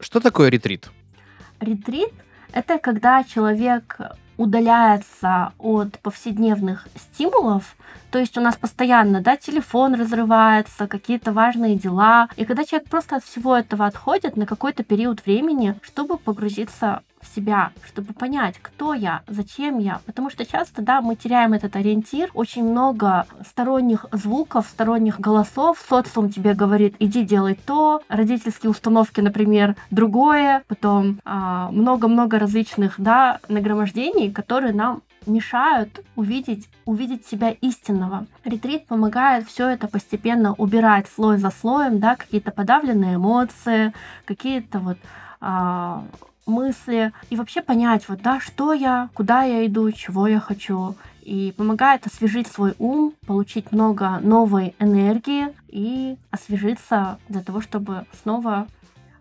Что 0.00 0.20
такое 0.20 0.48
ретрит? 0.48 0.90
Ретрит— 1.60 2.12
это 2.52 2.78
когда 2.78 3.22
человек 3.22 3.98
удаляется 4.38 5.52
от 5.58 5.98
повседневных 5.98 6.88
стимулов, 6.96 7.76
то 8.10 8.18
есть 8.18 8.38
у 8.38 8.40
нас 8.40 8.56
постоянно, 8.56 9.20
да, 9.20 9.36
телефон 9.36 9.94
разрывается, 9.94 10.86
какие-то 10.86 11.32
важные 11.32 11.76
дела. 11.76 12.28
И 12.36 12.46
когда 12.46 12.64
человек 12.64 12.88
просто 12.88 13.16
от 13.16 13.24
всего 13.24 13.56
этого 13.56 13.86
отходит 13.86 14.36
на 14.36 14.46
какой-то 14.46 14.82
период 14.82 15.24
времени, 15.26 15.76
чтобы 15.82 16.16
погрузиться 16.16 17.02
в 17.20 17.34
себя, 17.34 17.72
чтобы 17.84 18.12
понять, 18.12 18.56
кто 18.60 18.94
я, 18.94 19.22
зачем 19.28 19.78
я. 19.78 20.00
Потому 20.06 20.30
что 20.30 20.44
часто, 20.44 20.82
да, 20.82 21.00
мы 21.00 21.16
теряем 21.16 21.52
этот 21.52 21.76
ориентир. 21.76 22.30
Очень 22.34 22.64
много 22.64 23.26
сторонних 23.46 24.06
звуков, 24.12 24.66
сторонних 24.66 25.20
голосов. 25.20 25.84
Социум 25.88 26.30
тебе 26.30 26.54
говорит, 26.54 26.94
иди 26.98 27.24
делай 27.24 27.54
то. 27.54 28.02
Родительские 28.08 28.70
установки, 28.70 29.20
например, 29.20 29.76
другое. 29.90 30.62
Потом 30.66 31.20
а, 31.24 31.70
много-много 31.70 32.38
различных, 32.38 32.94
да, 32.98 33.40
нагромождений, 33.48 34.32
которые 34.32 34.72
нам 34.72 35.02
мешают 35.26 36.00
увидеть, 36.16 36.68
увидеть 36.86 37.26
себя 37.26 37.50
истинного. 37.50 38.26
Ретрит 38.44 38.86
помогает 38.86 39.46
все 39.46 39.68
это 39.68 39.88
постепенно 39.88 40.54
убирать 40.54 41.08
слой 41.08 41.36
за 41.36 41.50
слоем, 41.50 42.00
да, 42.00 42.16
какие-то 42.16 42.50
подавленные 42.50 43.16
эмоции, 43.16 43.92
какие-то 44.24 44.78
вот 44.78 44.98
а, 45.40 46.04
мысли 46.46 47.12
и 47.30 47.36
вообще 47.36 47.62
понять, 47.62 48.08
вот, 48.08 48.22
да, 48.22 48.40
что 48.40 48.72
я, 48.72 49.10
куда 49.14 49.42
я 49.42 49.66
иду, 49.66 49.90
чего 49.92 50.26
я 50.26 50.40
хочу. 50.40 50.96
И 51.22 51.54
помогает 51.56 52.06
освежить 52.06 52.48
свой 52.48 52.74
ум, 52.78 53.14
получить 53.26 53.72
много 53.72 54.18
новой 54.20 54.74
энергии 54.78 55.48
и 55.68 56.16
освежиться 56.30 57.18
для 57.28 57.42
того, 57.42 57.60
чтобы 57.60 58.06
снова 58.22 58.66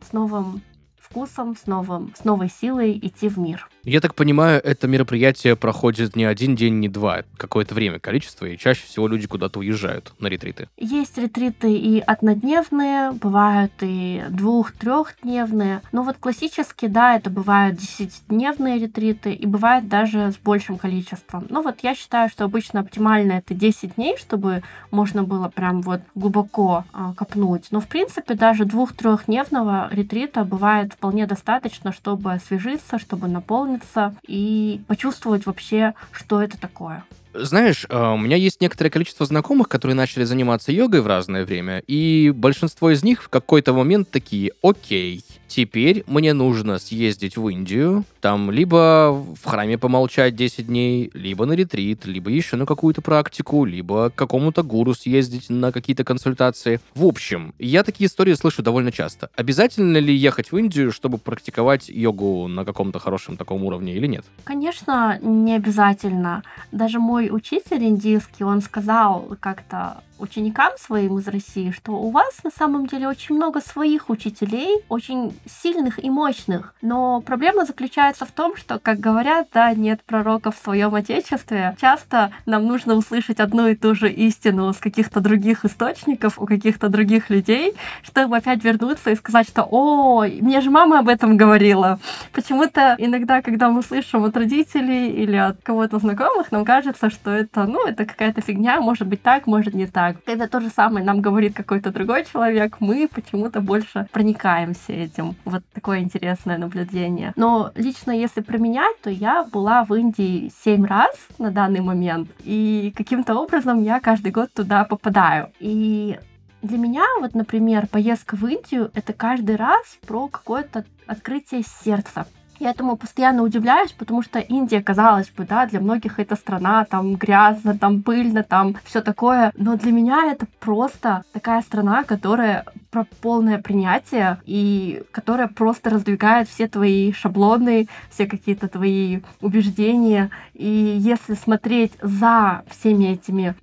с 0.01 0.13
новым 0.13 0.61
вкусом, 0.97 1.55
с, 1.55 1.67
новым, 1.67 2.13
с 2.19 2.23
новой 2.23 2.49
силой 2.49 2.97
идти 3.01 3.29
в 3.29 3.37
мир. 3.37 3.69
Я 3.89 4.01
так 4.01 4.13
понимаю, 4.13 4.61
это 4.63 4.87
мероприятие 4.87 5.55
проходит 5.55 6.15
не 6.15 6.23
один 6.23 6.55
день, 6.55 6.75
не 6.75 6.87
два, 6.87 7.23
какое-то 7.37 7.73
время, 7.73 7.97
количество, 7.97 8.45
и 8.45 8.55
чаще 8.55 8.85
всего 8.85 9.07
люди 9.07 9.25
куда-то 9.25 9.57
уезжают 9.57 10.13
на 10.19 10.27
ретриты. 10.27 10.69
Есть 10.77 11.17
ретриты 11.17 11.73
и 11.73 11.99
однодневные, 11.99 13.13
бывают 13.13 13.71
и 13.81 14.23
двух-трехдневные. 14.29 15.81
Но 15.91 16.03
вот 16.03 16.17
классически, 16.19 16.85
да, 16.85 17.15
это 17.15 17.31
бывают 17.31 17.77
десятидневные 17.77 18.77
ретриты, 18.77 19.33
и 19.33 19.47
бывает 19.47 19.87
даже 19.87 20.33
с 20.33 20.37
большим 20.37 20.77
количеством. 20.77 21.47
Ну 21.49 21.63
вот 21.63 21.79
я 21.81 21.95
считаю, 21.95 22.29
что 22.29 22.43
обычно 22.43 22.81
оптимально 22.81 23.31
это 23.31 23.55
10 23.55 23.95
дней, 23.95 24.17
чтобы 24.19 24.61
можно 24.91 25.23
было 25.23 25.49
прям 25.49 25.81
вот 25.81 26.01
глубоко 26.13 26.85
а, 26.93 27.15
копнуть. 27.15 27.65
Но 27.71 27.79
в 27.79 27.87
принципе 27.87 28.35
даже 28.35 28.65
двух-трехдневного 28.65 29.89
ретрита 29.91 30.43
бывает 30.43 30.93
вполне 30.93 31.25
достаточно, 31.25 31.91
чтобы 31.91 32.33
освежиться, 32.33 32.99
чтобы 32.99 33.27
наполнить 33.27 33.78
познакомиться 33.79 34.15
и 34.27 34.81
почувствовать 34.87 35.45
вообще, 35.45 35.93
что 36.11 36.41
это 36.41 36.59
такое. 36.59 37.03
Знаешь, 37.33 37.85
а, 37.89 38.13
у 38.13 38.17
меня 38.17 38.35
есть 38.35 38.61
некоторое 38.61 38.89
количество 38.89 39.25
знакомых, 39.25 39.69
которые 39.69 39.95
начали 39.95 40.23
заниматься 40.23 40.71
йогой 40.71 41.01
в 41.01 41.07
разное 41.07 41.45
время, 41.45 41.83
и 41.87 42.33
большинство 42.35 42.89
из 42.91 43.03
них 43.03 43.23
в 43.23 43.29
какой-то 43.29 43.73
момент 43.73 44.09
такие, 44.09 44.51
окей, 44.61 45.23
Теперь 45.49 46.03
мне 46.05 46.33
нужно 46.33 46.77
съездить 46.77 47.35
в 47.35 47.49
Индию, 47.49 48.05
там 48.21 48.51
либо 48.51 49.11
в 49.11 49.43
храме 49.43 49.79
помолчать 49.79 50.35
10 50.35 50.67
дней, 50.67 51.09
либо 51.15 51.47
на 51.47 51.53
ретрит, 51.53 52.05
либо 52.05 52.29
еще 52.29 52.55
на 52.55 52.67
какую-то 52.67 53.01
практику, 53.01 53.65
либо 53.65 54.11
к 54.11 54.15
какому-то 54.15 54.61
гуру 54.61 54.93
съездить 54.93 55.49
на 55.49 55.71
какие-то 55.71 56.03
консультации. 56.03 56.79
В 56.93 57.03
общем, 57.03 57.55
я 57.57 57.83
такие 57.83 58.07
истории 58.07 58.35
слышу 58.35 58.61
довольно 58.61 58.91
часто. 58.91 59.31
Обязательно 59.35 59.97
ли 59.97 60.15
ехать 60.15 60.51
в 60.51 60.57
Индию, 60.57 60.91
чтобы 60.91 61.17
практиковать 61.17 61.89
йогу 61.89 62.47
на 62.47 62.63
каком-то 62.63 62.99
хорошем 62.99 63.35
таком 63.35 63.63
уровне 63.63 63.95
или 63.95 64.05
нет? 64.05 64.25
Конечно, 64.43 65.17
не 65.19 65.55
обязательно. 65.55 66.43
Даже 66.71 66.99
мой 66.99 67.18
учитель 67.27 67.83
индийский, 67.83 68.43
он 68.43 68.61
сказал 68.61 69.35
как-то 69.41 70.01
ученикам 70.19 70.73
своим 70.77 71.17
из 71.17 71.27
России, 71.27 71.71
что 71.71 71.93
у 71.93 72.11
вас 72.11 72.43
на 72.43 72.51
самом 72.51 72.85
деле 72.87 73.07
очень 73.07 73.35
много 73.35 73.61
своих 73.61 74.09
учителей, 74.09 74.83
очень 74.89 75.37
сильных 75.45 76.03
и 76.03 76.09
мощных. 76.09 76.75
Но 76.81 77.21
проблема 77.21 77.65
заключается 77.65 78.25
в 78.25 78.31
том, 78.31 78.55
что, 78.57 78.79
как 78.79 78.99
говорят, 78.99 79.47
да, 79.53 79.73
нет 79.73 80.01
пророков 80.03 80.57
в 80.57 80.63
своем 80.63 80.93
отечестве. 80.95 81.75
Часто 81.81 82.31
нам 82.45 82.65
нужно 82.65 82.95
услышать 82.95 83.39
одну 83.39 83.67
и 83.67 83.75
ту 83.75 83.95
же 83.95 84.11
истину 84.11 84.73
с 84.73 84.77
каких-то 84.77 85.21
других 85.21 85.65
источников, 85.65 86.39
у 86.39 86.45
каких-то 86.45 86.89
других 86.89 87.29
людей, 87.29 87.73
чтобы 88.03 88.37
опять 88.37 88.63
вернуться 88.63 89.11
и 89.11 89.15
сказать, 89.15 89.47
что 89.47 89.67
«О, 89.69 90.23
мне 90.23 90.61
же 90.61 90.69
мама 90.69 90.99
об 90.99 91.07
этом 91.07 91.37
говорила». 91.37 91.99
Почему-то 92.33 92.95
иногда, 92.97 93.41
когда 93.41 93.69
мы 93.69 93.81
слышим 93.81 94.25
от 94.25 94.35
родителей 94.35 95.09
или 95.09 95.35
от 95.35 95.61
кого-то 95.63 95.99
знакомых, 95.99 96.51
нам 96.51 96.65
кажется, 96.65 97.08
что 97.09 97.31
это, 97.31 97.65
ну, 97.65 97.85
это 97.85 98.05
какая-то 98.05 98.41
фигня, 98.41 98.81
может 98.81 99.07
быть 99.07 99.21
так, 99.21 99.47
может 99.47 99.73
не 99.73 99.87
так. 99.87 100.23
Когда 100.23 100.47
то 100.47 100.59
же 100.59 100.69
самое 100.69 101.05
нам 101.05 101.21
говорит 101.21 101.55
какой-то 101.55 101.91
другой 101.91 102.25
человек, 102.25 102.77
мы 102.79 103.09
почему-то 103.13 103.61
больше 103.61 104.07
проникаемся 104.11 104.93
этим. 104.93 105.35
Вот 105.45 105.63
такое 105.73 105.99
интересное 105.99 106.57
наблюдение. 106.57 107.33
Но 107.35 107.71
лично 107.75 108.11
если 108.11 108.41
променять, 108.41 108.99
то 109.01 109.09
я 109.09 109.43
была 109.43 109.83
в 109.83 109.93
Индии 109.93 110.51
семь 110.63 110.85
раз 110.85 111.15
на 111.37 111.51
данный 111.51 111.81
момент, 111.81 112.29
и 112.43 112.93
каким-то 112.95 113.35
образом 113.35 113.83
я 113.83 113.99
каждый 113.99 114.31
год 114.31 114.51
туда 114.53 114.83
попадаю. 114.83 115.51
И 115.59 116.17
для 116.61 116.77
меня, 116.77 117.05
вот, 117.21 117.35
например, 117.35 117.87
поездка 117.87 118.35
в 118.35 118.45
Индию— 118.45 118.91
это 118.93 119.13
каждый 119.13 119.55
раз 119.55 119.97
про 120.05 120.27
какое-то 120.27 120.83
открытие 121.07 121.63
сердца. 121.63 122.27
Я 122.59 122.71
этому 122.71 122.97
постоянно 122.97 123.43
удивляюсь, 123.43 123.93
потому 123.93 124.21
что 124.21 124.39
Индия, 124.39 124.81
казалось 124.81 125.29
бы, 125.29 125.45
да, 125.45 125.65
для 125.65 125.79
многих 125.79 126.19
это 126.19 126.35
страна, 126.35 126.83
там 126.83 127.15
грязно, 127.15 127.77
там 127.77 128.03
пыльно, 128.03 128.43
там 128.43 128.75
все 128.83 129.01
такое. 129.01 129.53
Но 129.55 129.77
для 129.77 129.93
меня 129.93 130.29
это 130.31 130.45
просто 130.59 131.23
такая 131.31 131.61
страна, 131.61 132.03
которая 132.03 132.65
про 132.91 133.05
полное 133.21 133.59
принятие 133.59 134.41
и 134.45 135.03
которая 135.11 135.47
просто 135.47 135.89
раздвигает 135.89 136.47
все 136.49 136.67
твои 136.67 137.11
шаблоны, 137.11 137.87
все 138.09 138.25
какие-то 138.25 138.67
твои 138.67 139.21
убеждения. 139.41 140.31
И 140.53 140.67
если 140.67 141.35
смотреть 141.35 141.93
за 142.01 142.63
всеми 142.69 143.05
этими, 143.05 143.55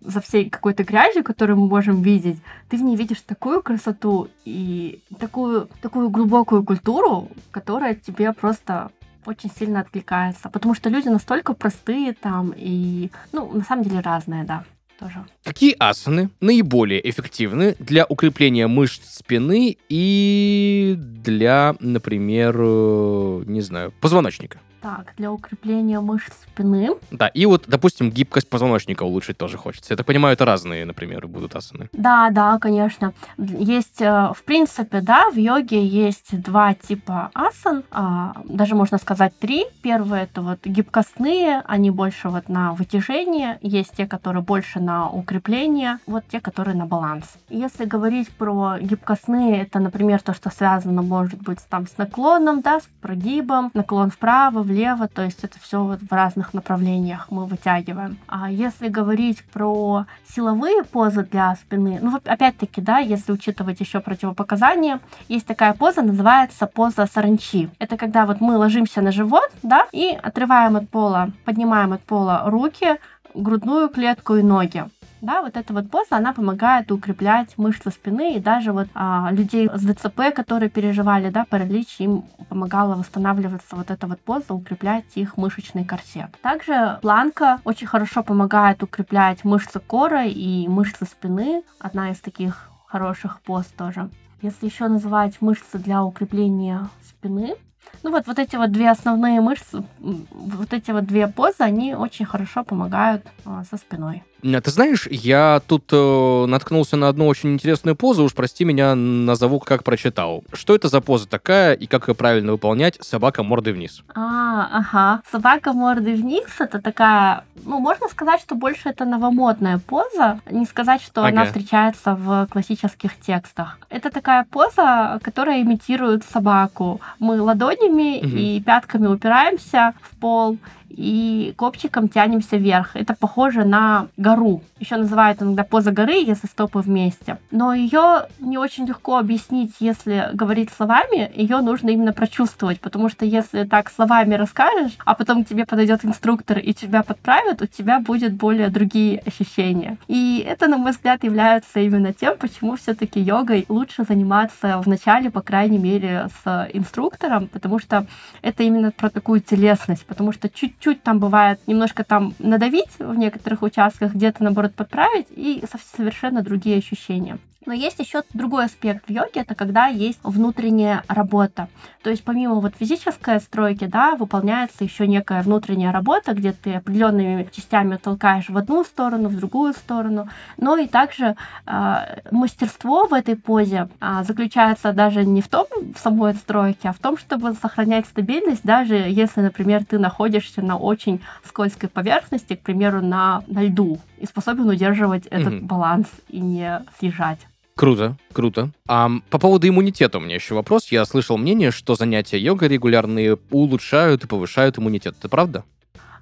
за 0.00 0.20
всей 0.20 0.50
какой-то 0.50 0.84
грязью, 0.84 1.24
которую 1.24 1.58
мы 1.58 1.68
можем 1.68 2.02
видеть, 2.02 2.38
ты 2.68 2.76
в 2.76 2.82
ней 2.82 2.96
видишь 2.96 3.20
такую 3.22 3.62
красоту 3.62 4.28
и 4.44 5.00
такую, 5.18 5.68
такую 5.80 6.10
глубокую 6.10 6.64
культуру, 6.64 7.28
которая 7.50 7.94
тебе 7.94 8.32
просто 8.32 8.90
очень 9.26 9.50
сильно 9.50 9.80
откликается, 9.80 10.48
потому 10.48 10.74
что 10.74 10.88
люди 10.88 11.08
настолько 11.08 11.52
простые 11.52 12.14
там 12.14 12.52
и, 12.56 13.10
ну, 13.32 13.52
на 13.52 13.62
самом 13.64 13.84
деле 13.84 14.00
разные, 14.00 14.44
да 14.44 14.64
тоже. 15.00 15.24
Какие 15.42 15.74
асаны 15.78 16.30
наиболее 16.40 17.08
эффективны 17.08 17.74
для 17.78 18.04
укрепления 18.06 18.66
мышц 18.66 19.16
спины 19.16 19.76
и 19.88 20.94
для, 20.98 21.74
например, 21.80 22.56
э, 22.58 23.42
не 23.46 23.62
знаю, 23.62 23.92
позвоночника? 24.00 24.60
Так, 24.80 25.12
для 25.16 25.30
укрепления 25.30 26.00
мышц 26.00 26.32
спины. 26.42 26.90
Да, 27.10 27.28
и 27.28 27.44
вот, 27.44 27.64
допустим, 27.66 28.10
гибкость 28.10 28.48
позвоночника 28.48 29.02
улучшить 29.02 29.36
тоже 29.36 29.58
хочется. 29.58 29.92
Я 29.92 29.96
так 29.96 30.06
понимаю, 30.06 30.32
это 30.32 30.44
разные, 30.46 30.86
например, 30.86 31.26
будут 31.26 31.54
асаны. 31.54 31.88
Да, 31.92 32.30
да, 32.30 32.58
конечно. 32.58 33.12
Есть, 33.36 34.00
э, 34.00 34.32
в 34.34 34.42
принципе, 34.44 35.02
да, 35.02 35.30
в 35.30 35.36
йоге 35.36 35.86
есть 35.86 36.40
два 36.40 36.74
типа 36.74 37.30
асан, 37.34 37.84
а, 37.90 38.32
даже 38.44 38.74
можно 38.74 38.96
сказать 38.98 39.38
три. 39.38 39.66
Первые 39.82 40.24
это 40.24 40.40
вот 40.40 40.60
гибкостные, 40.64 41.62
они 41.66 41.90
больше 41.90 42.28
вот 42.30 42.48
на 42.48 42.72
вытяжение. 42.72 43.58
Есть 43.60 43.96
те, 43.96 44.06
которые 44.06 44.42
больше 44.42 44.80
на 44.80 45.10
укрепление, 45.10 45.98
вот 46.06 46.24
те, 46.30 46.40
которые 46.40 46.76
на 46.76 46.86
баланс. 46.86 47.36
Если 47.50 47.84
говорить 47.84 48.30
про 48.30 48.78
гибкостные, 48.80 49.62
это, 49.62 49.78
например, 49.78 50.22
то, 50.22 50.32
что 50.32 50.50
связано, 50.50 51.02
может 51.02 51.42
быть, 51.42 51.58
там 51.68 51.86
с 51.86 51.98
наклоном, 51.98 52.60
да, 52.62 52.80
с 52.80 52.88
прогибом, 53.00 53.70
наклон 53.74 54.10
вправо, 54.10 54.62
влево, 54.70 55.08
то 55.08 55.22
есть 55.22 55.42
это 55.42 55.58
все 55.58 55.82
вот 55.82 56.00
в 56.00 56.12
разных 56.12 56.54
направлениях 56.54 57.26
мы 57.30 57.46
вытягиваем. 57.46 58.18
А 58.28 58.50
если 58.50 58.88
говорить 58.88 59.42
про 59.52 60.06
силовые 60.28 60.84
позы 60.84 61.24
для 61.24 61.56
спины, 61.56 61.98
ну 62.00 62.20
опять-таки, 62.24 62.80
да, 62.80 62.98
если 62.98 63.32
учитывать 63.32 63.80
еще 63.80 64.00
противопоказания, 64.00 65.00
есть 65.28 65.46
такая 65.46 65.72
поза, 65.72 66.02
называется 66.02 66.66
поза 66.66 67.06
саранчи. 67.06 67.68
Это 67.80 67.96
когда 67.96 68.26
вот 68.26 68.40
мы 68.40 68.56
ложимся 68.56 69.00
на 69.02 69.10
живот, 69.10 69.50
да, 69.62 69.86
и 69.92 70.16
отрываем 70.22 70.76
от 70.76 70.88
пола, 70.88 71.30
поднимаем 71.44 71.92
от 71.92 72.02
пола 72.02 72.42
руки, 72.46 72.98
грудную 73.34 73.88
клетку 73.88 74.36
и 74.36 74.42
ноги. 74.42 74.84
Да, 75.20 75.42
вот 75.42 75.56
эта 75.56 75.72
вот 75.72 75.90
поза, 75.90 76.16
она 76.16 76.32
помогает 76.32 76.90
укреплять 76.90 77.58
мышцы 77.58 77.90
спины, 77.90 78.36
и 78.36 78.40
даже 78.40 78.72
вот 78.72 78.88
а, 78.94 79.28
людей 79.32 79.68
с 79.72 79.82
ДЦП, 79.82 80.34
которые 80.34 80.70
переживали, 80.70 81.30
да, 81.30 81.44
паралич, 81.48 81.96
им 81.98 82.24
помогала 82.48 82.94
восстанавливаться 82.94 83.76
вот 83.76 83.90
эта 83.90 84.06
вот 84.06 84.20
поза, 84.20 84.54
укреплять 84.54 85.04
их 85.14 85.36
мышечный 85.36 85.84
корсет. 85.84 86.30
Также 86.42 86.98
планка 87.02 87.60
очень 87.64 87.86
хорошо 87.86 88.22
помогает 88.22 88.82
укреплять 88.82 89.44
мышцы 89.44 89.80
кора 89.80 90.24
и 90.24 90.66
мышцы 90.68 91.04
спины, 91.04 91.62
одна 91.78 92.10
из 92.10 92.20
таких 92.20 92.70
хороших 92.86 93.40
поз 93.40 93.66
тоже. 93.66 94.08
Если 94.42 94.66
еще 94.66 94.88
называть 94.88 95.42
мышцы 95.42 95.78
для 95.78 96.02
укрепления 96.02 96.88
спины, 97.06 97.56
ну 98.02 98.10
вот, 98.10 98.26
вот 98.26 98.38
эти 98.38 98.56
вот 98.56 98.72
две 98.72 98.90
основные 98.90 99.40
мышцы, 99.40 99.82
вот 99.98 100.72
эти 100.72 100.90
вот 100.90 101.04
две 101.04 101.28
позы, 101.28 101.56
они 101.58 101.94
очень 101.94 102.24
хорошо 102.24 102.64
помогают 102.64 103.26
а, 103.44 103.64
со 103.64 103.76
спиной. 103.76 104.22
Ты 104.42 104.70
знаешь, 104.70 105.06
я 105.10 105.60
тут 105.66 105.84
э, 105.92 106.46
наткнулся 106.46 106.96
на 106.96 107.08
одну 107.08 107.26
очень 107.26 107.52
интересную 107.52 107.96
позу, 107.96 108.24
уж 108.24 108.34
прости 108.34 108.64
меня, 108.64 108.94
назову 108.94 109.60
как 109.60 109.84
прочитал. 109.84 110.44
Что 110.52 110.74
это 110.74 110.88
за 110.88 111.00
поза 111.00 111.28
такая 111.28 111.74
и 111.74 111.86
как 111.86 112.08
ее 112.08 112.14
правильно 112.14 112.52
выполнять? 112.52 112.98
Собака 113.00 113.42
мордой 113.42 113.72
вниз. 113.72 114.02
А, 114.14 114.68
ага. 114.72 115.22
Собака 115.30 115.72
мордой 115.72 116.14
вниз 116.14 116.48
это 116.58 116.80
такая, 116.80 117.44
ну, 117.64 117.78
можно 117.78 118.08
сказать, 118.08 118.40
что 118.40 118.54
больше 118.54 118.88
это 118.88 119.04
новомодная 119.04 119.78
поза. 119.78 120.40
Не 120.50 120.66
сказать, 120.66 121.02
что 121.02 121.22
ага. 121.22 121.30
она 121.30 121.44
встречается 121.44 122.14
в 122.14 122.46
классических 122.50 123.18
текстах. 123.20 123.78
Это 123.88 124.10
такая 124.10 124.46
поза, 124.50 125.18
которая 125.22 125.62
имитирует 125.62 126.24
собаку. 126.24 127.00
Мы 127.18 127.40
ладонями 127.40 128.18
угу. 128.18 128.36
и 128.36 128.60
пятками 128.60 129.06
упираемся 129.06 129.94
в 130.02 130.16
пол 130.16 130.58
и 130.90 131.54
копчиком 131.56 132.08
тянемся 132.08 132.56
вверх. 132.56 132.96
Это 132.96 133.14
похоже 133.14 133.64
на 133.64 134.08
гору. 134.16 134.62
Еще 134.78 134.96
называют 134.96 135.42
иногда 135.42 135.64
поза 135.64 135.92
горы, 135.92 136.14
если 136.14 136.46
стопы 136.46 136.80
вместе. 136.80 137.38
Но 137.50 137.72
ее 137.74 138.26
не 138.38 138.58
очень 138.58 138.86
легко 138.86 139.18
объяснить, 139.18 139.74
если 139.80 140.30
говорить 140.32 140.70
словами. 140.70 141.30
Ее 141.34 141.58
нужно 141.60 141.90
именно 141.90 142.12
прочувствовать, 142.12 142.80
потому 142.80 143.08
что 143.08 143.24
если 143.24 143.64
так 143.64 143.90
словами 143.90 144.34
расскажешь, 144.34 144.96
а 145.04 145.14
потом 145.14 145.44
к 145.44 145.48
тебе 145.48 145.64
подойдет 145.64 146.04
инструктор 146.04 146.58
и 146.58 146.72
тебя 146.74 147.02
подправит, 147.02 147.62
у 147.62 147.66
тебя 147.66 148.00
будет 148.00 148.34
более 148.34 148.68
другие 148.68 149.22
ощущения. 149.26 149.96
И 150.08 150.44
это, 150.46 150.66
на 150.66 150.76
мой 150.76 150.92
взгляд, 150.92 151.22
является 151.24 151.80
именно 151.80 152.12
тем, 152.12 152.36
почему 152.36 152.76
все-таки 152.76 153.20
йогой 153.20 153.64
лучше 153.68 154.04
заниматься 154.04 154.80
в 154.80 154.88
начале, 154.88 155.30
по 155.30 155.42
крайней 155.42 155.78
мере, 155.78 156.28
с 156.42 156.68
инструктором, 156.72 157.46
потому 157.46 157.78
что 157.78 158.06
это 158.42 158.62
именно 158.62 158.90
про 158.90 159.10
такую 159.10 159.40
телесность, 159.40 160.04
потому 160.06 160.32
что 160.32 160.48
чуть 160.48 160.79
чуть-чуть 160.80 161.02
там 161.02 161.18
бывает 161.18 161.60
немножко 161.66 162.04
там 162.04 162.34
надавить 162.38 162.98
в 162.98 163.14
некоторых 163.14 163.62
участках, 163.62 164.14
где-то, 164.14 164.42
наоборот, 164.42 164.74
подправить, 164.74 165.26
и 165.30 165.62
совершенно 165.94 166.42
другие 166.42 166.78
ощущения. 166.78 167.38
Но 167.66 167.74
есть 167.74 167.98
еще 167.98 168.22
другой 168.32 168.64
аспект 168.64 169.06
в 169.06 169.10
йоге, 169.10 169.42
это 169.42 169.54
когда 169.54 169.86
есть 169.86 170.18
внутренняя 170.22 171.04
работа. 171.08 171.68
То 172.02 172.08
есть 172.08 172.24
помимо 172.24 172.54
вот 172.54 172.74
физической 172.74 173.38
стройки, 173.38 173.84
да, 173.84 174.16
выполняется 174.16 174.82
еще 174.82 175.06
некая 175.06 175.42
внутренняя 175.42 175.92
работа, 175.92 176.32
где 176.32 176.52
ты 176.52 176.74
определенными 176.74 177.46
частями 177.52 177.96
толкаешь 177.96 178.48
в 178.48 178.56
одну 178.56 178.82
сторону, 178.82 179.28
в 179.28 179.36
другую 179.36 179.74
сторону. 179.74 180.30
Но 180.56 180.78
и 180.78 180.86
также 180.86 181.36
э, 181.66 182.20
мастерство 182.30 183.06
в 183.06 183.12
этой 183.12 183.36
позе 183.36 183.90
э, 184.00 184.24
заключается 184.26 184.94
даже 184.94 185.26
не 185.26 185.42
в 185.42 185.48
том, 185.48 185.66
в 185.94 185.98
самой 185.98 186.34
стройке, 186.34 186.88
а 186.88 186.92
в 186.94 186.98
том, 186.98 187.18
чтобы 187.18 187.52
сохранять 187.52 188.06
стабильность, 188.06 188.64
даже 188.64 188.94
если, 188.94 189.42
например, 189.42 189.84
ты 189.84 189.98
находишься 189.98 190.62
на 190.70 190.76
очень 190.76 191.20
скользкой 191.44 191.88
поверхности, 191.88 192.54
к 192.54 192.60
примеру, 192.60 193.02
на, 193.02 193.42
на 193.48 193.64
льду, 193.64 193.98
и 194.18 194.26
способен 194.26 194.68
удерживать 194.68 195.26
этот 195.26 195.54
mm-hmm. 195.54 195.66
баланс 195.66 196.06
и 196.28 196.38
не 196.38 196.82
съезжать. 196.98 197.40
Круто, 197.74 198.16
круто. 198.32 198.70
А 198.86 199.10
по 199.30 199.38
поводу 199.38 199.66
иммунитета 199.66 200.18
у 200.18 200.20
меня 200.20 200.34
еще 200.34 200.54
вопрос. 200.54 200.92
Я 200.92 201.04
слышал 201.04 201.38
мнение, 201.38 201.70
что 201.70 201.94
занятия 201.94 202.38
йогой 202.38 202.68
регулярные 202.68 203.38
улучшают 203.50 204.24
и 204.24 204.26
повышают 204.26 204.78
иммунитет. 204.78 205.16
Это 205.18 205.28
правда? 205.28 205.64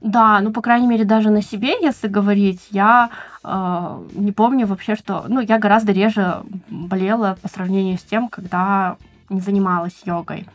Да, 0.01 0.41
ну, 0.41 0.53
по 0.53 0.63
крайней 0.63 0.87
мере, 0.87 1.05
даже 1.05 1.31
на 1.31 1.43
себе, 1.43 1.75
если 1.83 2.07
говорить, 2.07 2.61
я 2.71 3.11
э, 3.43 4.05
не 4.15 4.33
помню 4.33 4.67
вообще, 4.67 4.95
что... 4.95 5.25
Ну, 5.29 5.41
я 5.41 5.59
гораздо 5.59 5.93
реже 5.93 6.43
болела 6.71 7.37
по 7.43 7.49
сравнению 7.49 7.99
с 7.99 8.03
тем, 8.03 8.29
когда 8.29 8.97
не 9.31 9.41
занималась 9.41 10.03
йогой. 10.05 10.47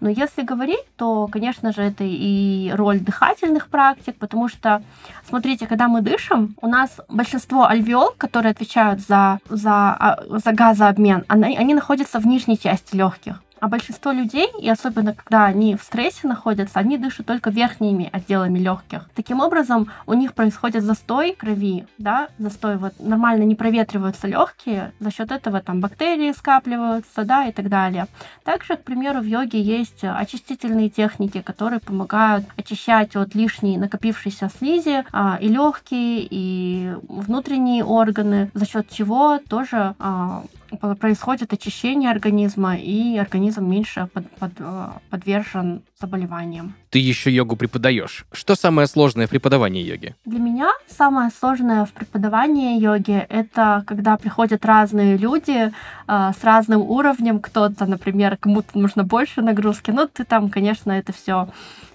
Но 0.00 0.08
если 0.08 0.42
говорить, 0.42 0.84
то, 0.96 1.26
конечно 1.26 1.72
же, 1.72 1.82
это 1.82 2.04
и 2.04 2.70
роль 2.74 3.00
дыхательных 3.00 3.68
практик, 3.68 4.16
потому 4.16 4.48
что, 4.48 4.82
смотрите, 5.28 5.66
когда 5.66 5.88
мы 5.88 6.02
дышим, 6.02 6.54
у 6.60 6.68
нас 6.68 7.00
большинство 7.08 7.66
альвеол, 7.66 8.14
которые 8.16 8.52
отвечают 8.52 9.00
за, 9.00 9.40
за, 9.48 9.70
а, 9.72 10.18
за 10.28 10.52
газообмен, 10.52 11.24
они, 11.28 11.56
они 11.56 11.74
находятся 11.74 12.20
в 12.20 12.26
нижней 12.26 12.58
части 12.58 12.94
легких. 12.94 13.42
А 13.60 13.68
большинство 13.68 14.12
людей, 14.12 14.48
и 14.60 14.68
особенно 14.68 15.14
когда 15.14 15.46
они 15.46 15.76
в 15.76 15.82
стрессе 15.82 16.28
находятся, 16.28 16.78
они 16.78 16.96
дышат 16.98 17.26
только 17.26 17.50
верхними 17.50 18.08
отделами 18.12 18.58
легких. 18.58 19.08
Таким 19.14 19.40
образом, 19.40 19.90
у 20.06 20.14
них 20.14 20.34
происходит 20.34 20.82
застой 20.84 21.32
крови, 21.32 21.86
да, 21.98 22.28
застой 22.38 22.76
вот 22.76 22.94
нормально 22.98 23.44
не 23.44 23.54
проветриваются 23.54 24.26
легкие, 24.26 24.92
за 25.00 25.10
счет 25.10 25.32
этого 25.32 25.60
там 25.60 25.80
бактерии 25.80 26.32
скапливаются, 26.32 27.24
да, 27.24 27.46
и 27.46 27.52
так 27.52 27.68
далее. 27.68 28.06
Также, 28.44 28.76
к 28.76 28.84
примеру, 28.84 29.20
в 29.20 29.24
йоге 29.24 29.60
есть 29.60 30.04
очистительные 30.04 30.88
техники, 30.88 31.42
которые 31.42 31.80
помогают 31.80 32.44
очищать 32.56 33.16
от 33.16 33.34
лишней 33.34 33.76
накопившейся 33.76 34.50
слизи 34.56 35.04
а, 35.12 35.38
и 35.40 35.48
легкие, 35.48 36.26
и 36.30 36.94
внутренние 37.08 37.84
органы, 37.84 38.50
за 38.54 38.66
счет 38.66 38.88
чего 38.90 39.38
тоже 39.48 39.94
а, 39.98 40.44
происходит 41.00 41.52
очищение 41.52 42.10
организма, 42.10 42.76
и 42.76 43.16
организм 43.18 43.64
меньше 43.64 44.08
под, 44.12 44.30
под, 44.32 44.52
э, 44.58 44.88
подвержен 45.10 45.82
заболеваниям. 46.00 46.74
Ты 46.90 46.98
еще 46.98 47.30
йогу 47.30 47.56
преподаешь. 47.56 48.24
Что 48.32 48.54
самое 48.54 48.86
сложное 48.86 49.26
в 49.26 49.30
преподавании 49.30 49.82
йоги? 49.82 50.14
Для 50.24 50.38
меня 50.38 50.70
самое 50.86 51.30
сложное 51.30 51.84
в 51.84 51.92
преподавании 51.92 52.80
йоги— 52.80 53.26
это 53.28 53.84
когда 53.86 54.16
приходят 54.16 54.64
разные 54.64 55.16
люди 55.16 55.70
э, 55.70 55.70
с 56.06 56.44
разным 56.44 56.82
уровнем. 56.82 57.40
Кто-то, 57.40 57.86
например, 57.86 58.36
кому-то 58.36 58.78
нужно 58.78 59.04
больше 59.04 59.42
нагрузки. 59.42 59.90
Ну, 59.90 60.06
ты 60.06 60.24
там, 60.24 60.50
конечно, 60.50 60.92
это 60.92 61.12
все 61.12 61.48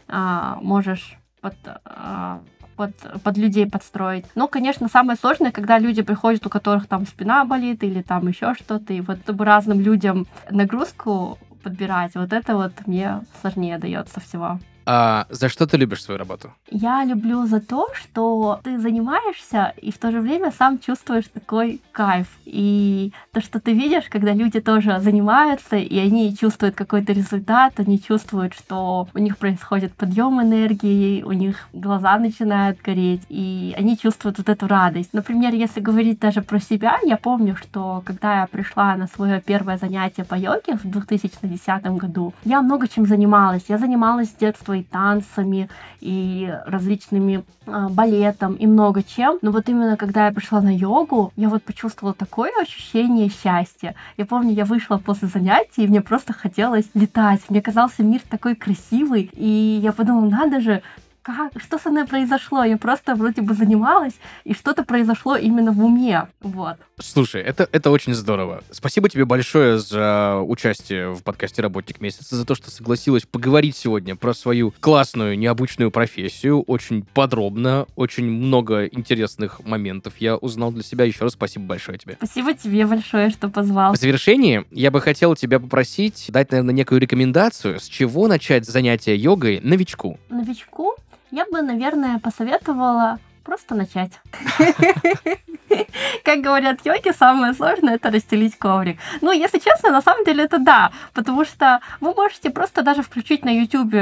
э, 0.07 0.55
можешь 0.61 1.17
под, 1.41 1.55
э, 1.65 2.39
под, 2.75 2.91
под 3.23 3.37
людей 3.37 3.69
подстроить. 3.69 4.25
Но, 4.35 4.47
конечно, 4.47 4.87
самое 4.87 5.17
сложное, 5.17 5.51
когда 5.51 5.79
люди 5.79 6.01
приходят, 6.01 6.45
у 6.45 6.49
которых 6.49 6.87
там 6.87 7.05
спина 7.05 7.45
болит 7.45 7.83
или 7.83 8.01
там 8.01 8.27
еще 8.27 8.53
что-то, 8.55 8.93
и 8.93 9.01
вот 9.01 9.19
чтобы 9.23 9.45
разным 9.45 9.79
людям 9.79 10.27
нагрузку 10.49 11.37
подбирать, 11.63 12.15
вот 12.15 12.33
это 12.33 12.55
вот 12.55 12.73
мне 12.85 13.21
сложнее 13.41 13.77
дается 13.77 14.19
всего. 14.19 14.59
А 14.85 15.25
за 15.29 15.49
что 15.49 15.65
ты 15.65 15.77
любишь 15.77 16.03
свою 16.03 16.17
работу? 16.17 16.51
Я 16.69 17.03
люблю 17.05 17.45
за 17.45 17.59
то, 17.59 17.87
что 17.93 18.59
ты 18.63 18.79
занимаешься 18.79 19.73
и 19.81 19.91
в 19.91 19.97
то 19.97 20.11
же 20.11 20.19
время 20.19 20.51
сам 20.51 20.79
чувствуешь 20.79 21.27
такой 21.33 21.81
кайф. 21.91 22.27
И 22.45 23.11
то, 23.31 23.41
что 23.41 23.59
ты 23.59 23.73
видишь, 23.73 24.05
когда 24.09 24.33
люди 24.33 24.59
тоже 24.59 24.99
занимаются, 24.99 25.77
и 25.77 25.97
они 25.99 26.35
чувствуют 26.35 26.75
какой-то 26.75 27.13
результат, 27.13 27.79
они 27.79 28.01
чувствуют, 28.01 28.53
что 28.53 29.07
у 29.13 29.19
них 29.19 29.37
происходит 29.37 29.93
подъем 29.93 30.41
энергии, 30.41 31.23
у 31.23 31.31
них 31.31 31.67
глаза 31.73 32.17
начинают 32.17 32.81
гореть, 32.81 33.21
и 33.29 33.73
они 33.77 33.97
чувствуют 33.97 34.37
вот 34.37 34.49
эту 34.49 34.67
радость. 34.67 35.13
Например, 35.13 35.53
если 35.53 35.79
говорить 35.79 36.19
даже 36.19 36.41
про 36.41 36.59
себя, 36.59 36.97
я 37.03 37.17
помню, 37.17 37.55
что 37.55 38.03
когда 38.05 38.41
я 38.41 38.47
пришла 38.47 38.95
на 38.95 39.07
свое 39.07 39.41
первое 39.41 39.77
занятие 39.77 40.23
по 40.23 40.35
йоге 40.35 40.75
в 40.75 40.83
2010 40.83 41.83
году, 41.97 42.33
я 42.43 42.61
много 42.61 42.87
чем 42.87 43.05
занималась. 43.05 43.63
Я 43.67 43.77
занималась 43.77 44.29
с 44.29 44.35
детства 44.35 44.72
и 44.73 44.83
танцами, 44.83 45.69
и 45.99 46.53
различными 46.65 47.43
э, 47.65 47.87
балетом, 47.89 48.55
и 48.55 48.67
много 48.67 49.03
чем. 49.03 49.39
Но 49.41 49.51
вот 49.51 49.69
именно 49.69 49.97
когда 49.97 50.27
я 50.27 50.31
пришла 50.31 50.61
на 50.61 50.75
йогу, 50.75 51.31
я 51.35 51.49
вот 51.49 51.63
почувствовала 51.63 52.13
такое 52.13 52.51
ощущение 52.61 53.29
счастья. 53.29 53.95
Я 54.17 54.25
помню, 54.25 54.53
я 54.53 54.65
вышла 54.65 54.97
после 54.97 55.27
занятий, 55.27 55.83
и 55.83 55.87
мне 55.87 56.01
просто 56.01 56.33
хотелось 56.33 56.89
летать. 56.93 57.41
Мне 57.49 57.61
казался 57.61 58.03
мир 58.03 58.21
такой 58.29 58.55
красивый, 58.55 59.29
и 59.33 59.79
я 59.81 59.91
подумала, 59.91 60.29
надо 60.29 60.61
же, 60.61 60.81
как, 61.23 61.53
что 61.59 61.79
со 61.79 61.89
мной 61.89 62.05
произошло? 62.05 62.63
Я 62.63 62.77
просто 62.77 63.15
вроде 63.15 63.41
бы 63.41 63.53
занималась, 63.53 64.13
и 64.43 64.53
что-то 64.53 64.83
произошло 64.83 65.37
именно 65.37 65.71
в 65.71 65.83
уме. 65.83 66.27
Вот. 66.41 66.77
Слушай, 66.99 67.41
это, 67.41 67.67
это 67.71 67.89
очень 67.89 68.13
здорово. 68.13 68.61
Спасибо 68.71 69.09
тебе 69.09 69.25
большое 69.25 69.79
за 69.79 70.41
участие 70.45 71.13
в 71.13 71.23
подкасте 71.23 71.61
«Работник 71.61 72.01
месяца», 72.01 72.35
за 72.35 72.45
то, 72.45 72.55
что 72.55 72.69
согласилась 72.69 73.23
поговорить 73.25 73.77
сегодня 73.77 74.15
про 74.15 74.33
свою 74.33 74.73
классную, 74.79 75.39
необычную 75.39 75.91
профессию. 75.91 76.61
Очень 76.63 77.03
подробно, 77.03 77.87
очень 77.95 78.29
много 78.29 78.85
интересных 78.85 79.65
моментов 79.65 80.15
я 80.19 80.35
узнал 80.35 80.71
для 80.71 80.83
себя. 80.83 81.05
Еще 81.05 81.23
раз 81.23 81.33
спасибо 81.33 81.65
большое 81.65 81.97
тебе. 81.97 82.15
Спасибо 82.17 82.53
тебе 82.53 82.85
большое, 82.85 83.29
что 83.29 83.47
позвал. 83.47 83.93
В 83.93 83.97
завершении 83.97 84.65
я 84.71 84.91
бы 84.91 84.99
хотел 84.99 85.35
тебя 85.35 85.59
попросить 85.59 86.25
дать, 86.29 86.51
наверное, 86.51 86.73
некую 86.73 86.99
рекомендацию, 86.99 87.79
с 87.79 87.87
чего 87.87 88.27
начать 88.27 88.65
занятие 88.65 89.15
йогой 89.15 89.61
новичку. 89.61 90.19
Новичку? 90.29 90.92
Я 91.33 91.47
бы, 91.47 91.63
наверное, 91.63 92.19
посоветовала 92.19 93.17
просто 93.43 93.73
начать. 93.73 94.21
Как 96.23 96.41
говорят 96.41 96.79
йоги, 96.85 97.11
самое 97.17 97.53
сложное 97.53 97.95
это 97.95 98.11
расстелить 98.11 98.57
коврик. 98.57 98.97
Ну, 99.21 99.31
если 99.31 99.59
честно, 99.59 99.91
на 99.91 100.01
самом 100.01 100.25
деле 100.25 100.43
это 100.43 100.59
да, 100.59 100.91
потому 101.13 101.45
что 101.45 101.79
вы 101.99 102.13
можете 102.13 102.49
просто 102.49 102.81
даже 102.81 103.01
включить 103.01 103.45
на 103.45 103.49
YouTube 103.49 103.93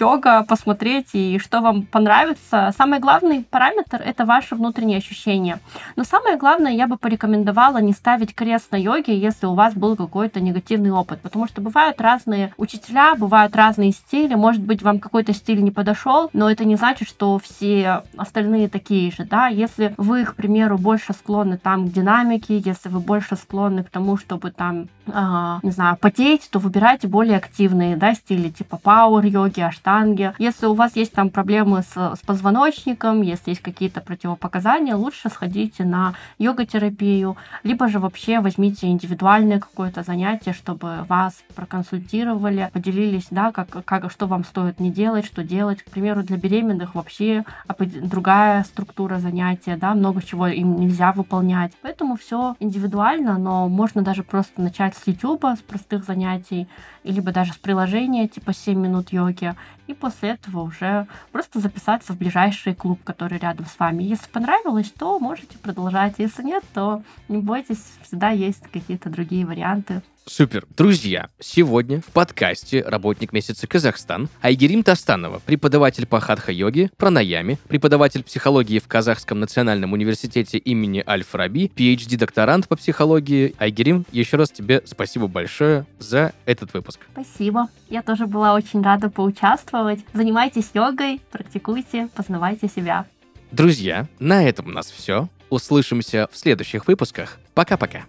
йога, 0.00 0.44
посмотреть, 0.44 1.10
и 1.12 1.38
что 1.38 1.60
вам 1.60 1.82
понравится. 1.82 2.72
Самый 2.76 3.00
главный 3.00 3.44
параметр 3.44 4.00
это 4.04 4.24
ваши 4.24 4.54
внутренние 4.54 4.98
ощущения. 4.98 5.58
Но 5.96 6.04
самое 6.04 6.36
главное, 6.36 6.72
я 6.72 6.86
бы 6.86 6.96
порекомендовала 6.96 7.78
не 7.78 7.92
ставить 7.92 8.34
крест 8.34 8.72
на 8.72 8.76
йоге, 8.76 9.18
если 9.18 9.46
у 9.46 9.54
вас 9.54 9.74
был 9.74 9.96
какой-то 9.96 10.40
негативный 10.40 10.90
опыт, 10.90 11.20
потому 11.20 11.46
что 11.46 11.60
бывают 11.60 12.00
разные 12.00 12.52
учителя, 12.56 13.14
бывают 13.14 13.56
разные 13.56 13.92
стили, 13.92 14.34
может 14.34 14.62
быть, 14.62 14.82
вам 14.82 14.98
какой-то 14.98 15.32
стиль 15.32 15.62
не 15.62 15.70
подошел, 15.70 16.30
но 16.32 16.50
это 16.50 16.64
не 16.64 16.76
значит, 16.76 17.08
что 17.08 17.38
все 17.38 18.02
остальные 18.16 18.68
такие 18.68 19.10
же, 19.10 19.24
да, 19.24 19.48
если 19.48 19.94
вы, 19.96 20.24
к 20.24 20.34
примеру, 20.34 20.78
больше 20.78 21.05
склонны 21.12 21.58
там 21.58 21.88
к 21.88 21.92
динамике, 21.92 22.58
если 22.58 22.88
вы 22.88 23.00
больше 23.00 23.36
склонны 23.36 23.84
к 23.84 23.90
тому, 23.90 24.16
чтобы 24.16 24.50
там, 24.50 24.88
не 25.06 25.70
знаю, 25.70 25.96
потеть, 25.96 26.48
то 26.50 26.58
выбирайте 26.58 27.08
более 27.08 27.36
активные, 27.36 27.96
да, 27.96 28.14
стили 28.14 28.48
типа 28.48 28.76
пауэр-йоги, 28.76 29.60
аштанги. 29.60 30.32
Если 30.38 30.66
у 30.66 30.74
вас 30.74 30.96
есть 30.96 31.12
там 31.12 31.30
проблемы 31.30 31.82
с, 31.82 31.96
с 31.96 32.18
позвоночником, 32.26 33.22
если 33.22 33.50
есть 33.50 33.62
какие-то 33.62 34.00
противопоказания, 34.00 34.96
лучше 34.96 35.28
сходите 35.28 35.84
на 35.84 36.14
йога-терапию, 36.38 37.36
либо 37.62 37.88
же 37.88 37.98
вообще 37.98 38.40
возьмите 38.40 38.88
индивидуальное 38.88 39.60
какое-то 39.60 40.02
занятие, 40.02 40.52
чтобы 40.52 41.04
вас 41.08 41.44
проконсультировали, 41.54 42.70
поделились, 42.72 43.28
да, 43.30 43.52
как, 43.52 43.84
как, 43.84 44.10
что 44.10 44.26
вам 44.26 44.44
стоит 44.44 44.80
не 44.80 44.90
делать, 44.90 45.24
что 45.24 45.44
делать. 45.44 45.82
К 45.82 45.90
примеру, 45.90 46.22
для 46.22 46.36
беременных 46.36 46.94
вообще 46.94 47.44
другая 47.78 48.64
структура 48.64 49.18
занятия, 49.18 49.76
да, 49.76 49.94
много 49.94 50.22
чего 50.22 50.48
им 50.48 50.80
нельзя 50.80 51.12
выполнять. 51.12 51.72
Поэтому 51.82 52.16
все 52.16 52.56
индивидуально, 52.60 53.38
но 53.38 53.68
можно 53.68 54.02
даже 54.02 54.22
просто 54.22 54.60
начать 54.60 54.95
с 54.96 55.06
YouTube, 55.06 55.44
с 55.44 55.62
простых 55.62 56.04
занятий, 56.04 56.68
либо 57.04 57.32
даже 57.32 57.52
с 57.52 57.58
приложения 57.58 58.28
типа 58.28 58.52
7 58.52 58.78
минут 58.78 59.12
йоги, 59.12 59.54
и 59.86 59.94
после 59.94 60.30
этого 60.30 60.60
уже 60.60 61.06
просто 61.32 61.60
записаться 61.60 62.12
в 62.12 62.18
ближайший 62.18 62.74
клуб, 62.74 63.00
который 63.04 63.38
рядом 63.38 63.66
с 63.66 63.78
вами. 63.78 64.02
Если 64.02 64.28
понравилось, 64.28 64.92
то 64.98 65.18
можете 65.18 65.58
продолжать. 65.58 66.14
Если 66.18 66.42
нет, 66.42 66.64
то 66.74 67.02
не 67.28 67.38
бойтесь, 67.38 67.82
всегда 68.02 68.30
есть 68.30 68.62
какие-то 68.72 69.10
другие 69.10 69.46
варианты. 69.46 70.02
Супер. 70.28 70.66
Друзья, 70.76 71.28
сегодня 71.38 72.00
в 72.00 72.06
подкасте 72.06 72.82
«Работник 72.82 73.32
месяца 73.32 73.68
Казахстан» 73.68 74.28
Айгерим 74.42 74.82
Тастанова, 74.82 75.38
преподаватель 75.38 76.04
по 76.04 76.18
хатха-йоге, 76.18 76.90
пранаяме, 76.96 77.58
преподаватель 77.68 78.24
психологии 78.24 78.80
в 78.80 78.88
Казахском 78.88 79.38
национальном 79.38 79.92
университете 79.92 80.58
имени 80.58 81.00
Аль-Фараби, 81.06 81.70
PhD-докторант 81.76 82.66
по 82.66 82.74
психологии. 82.74 83.54
Айгерим, 83.60 84.04
еще 84.10 84.36
раз 84.36 84.50
тебе 84.50 84.82
спасибо 84.84 85.28
большое 85.28 85.86
за 86.00 86.32
этот 86.44 86.74
выпуск. 86.74 86.98
Спасибо. 87.12 87.68
Я 87.88 88.02
тоже 88.02 88.26
была 88.26 88.54
очень 88.54 88.82
рада 88.82 89.08
поучаствовать. 89.08 89.75
Занимайтесь 90.12 90.70
йогой, 90.74 91.20
практикуйте, 91.30 92.08
познавайте 92.14 92.68
себя. 92.68 93.06
Друзья, 93.52 94.06
на 94.18 94.42
этом 94.42 94.66
у 94.66 94.70
нас 94.70 94.90
все. 94.90 95.28
Услышимся 95.50 96.28
в 96.32 96.36
следующих 96.36 96.86
выпусках. 96.88 97.38
Пока-пока. 97.54 98.04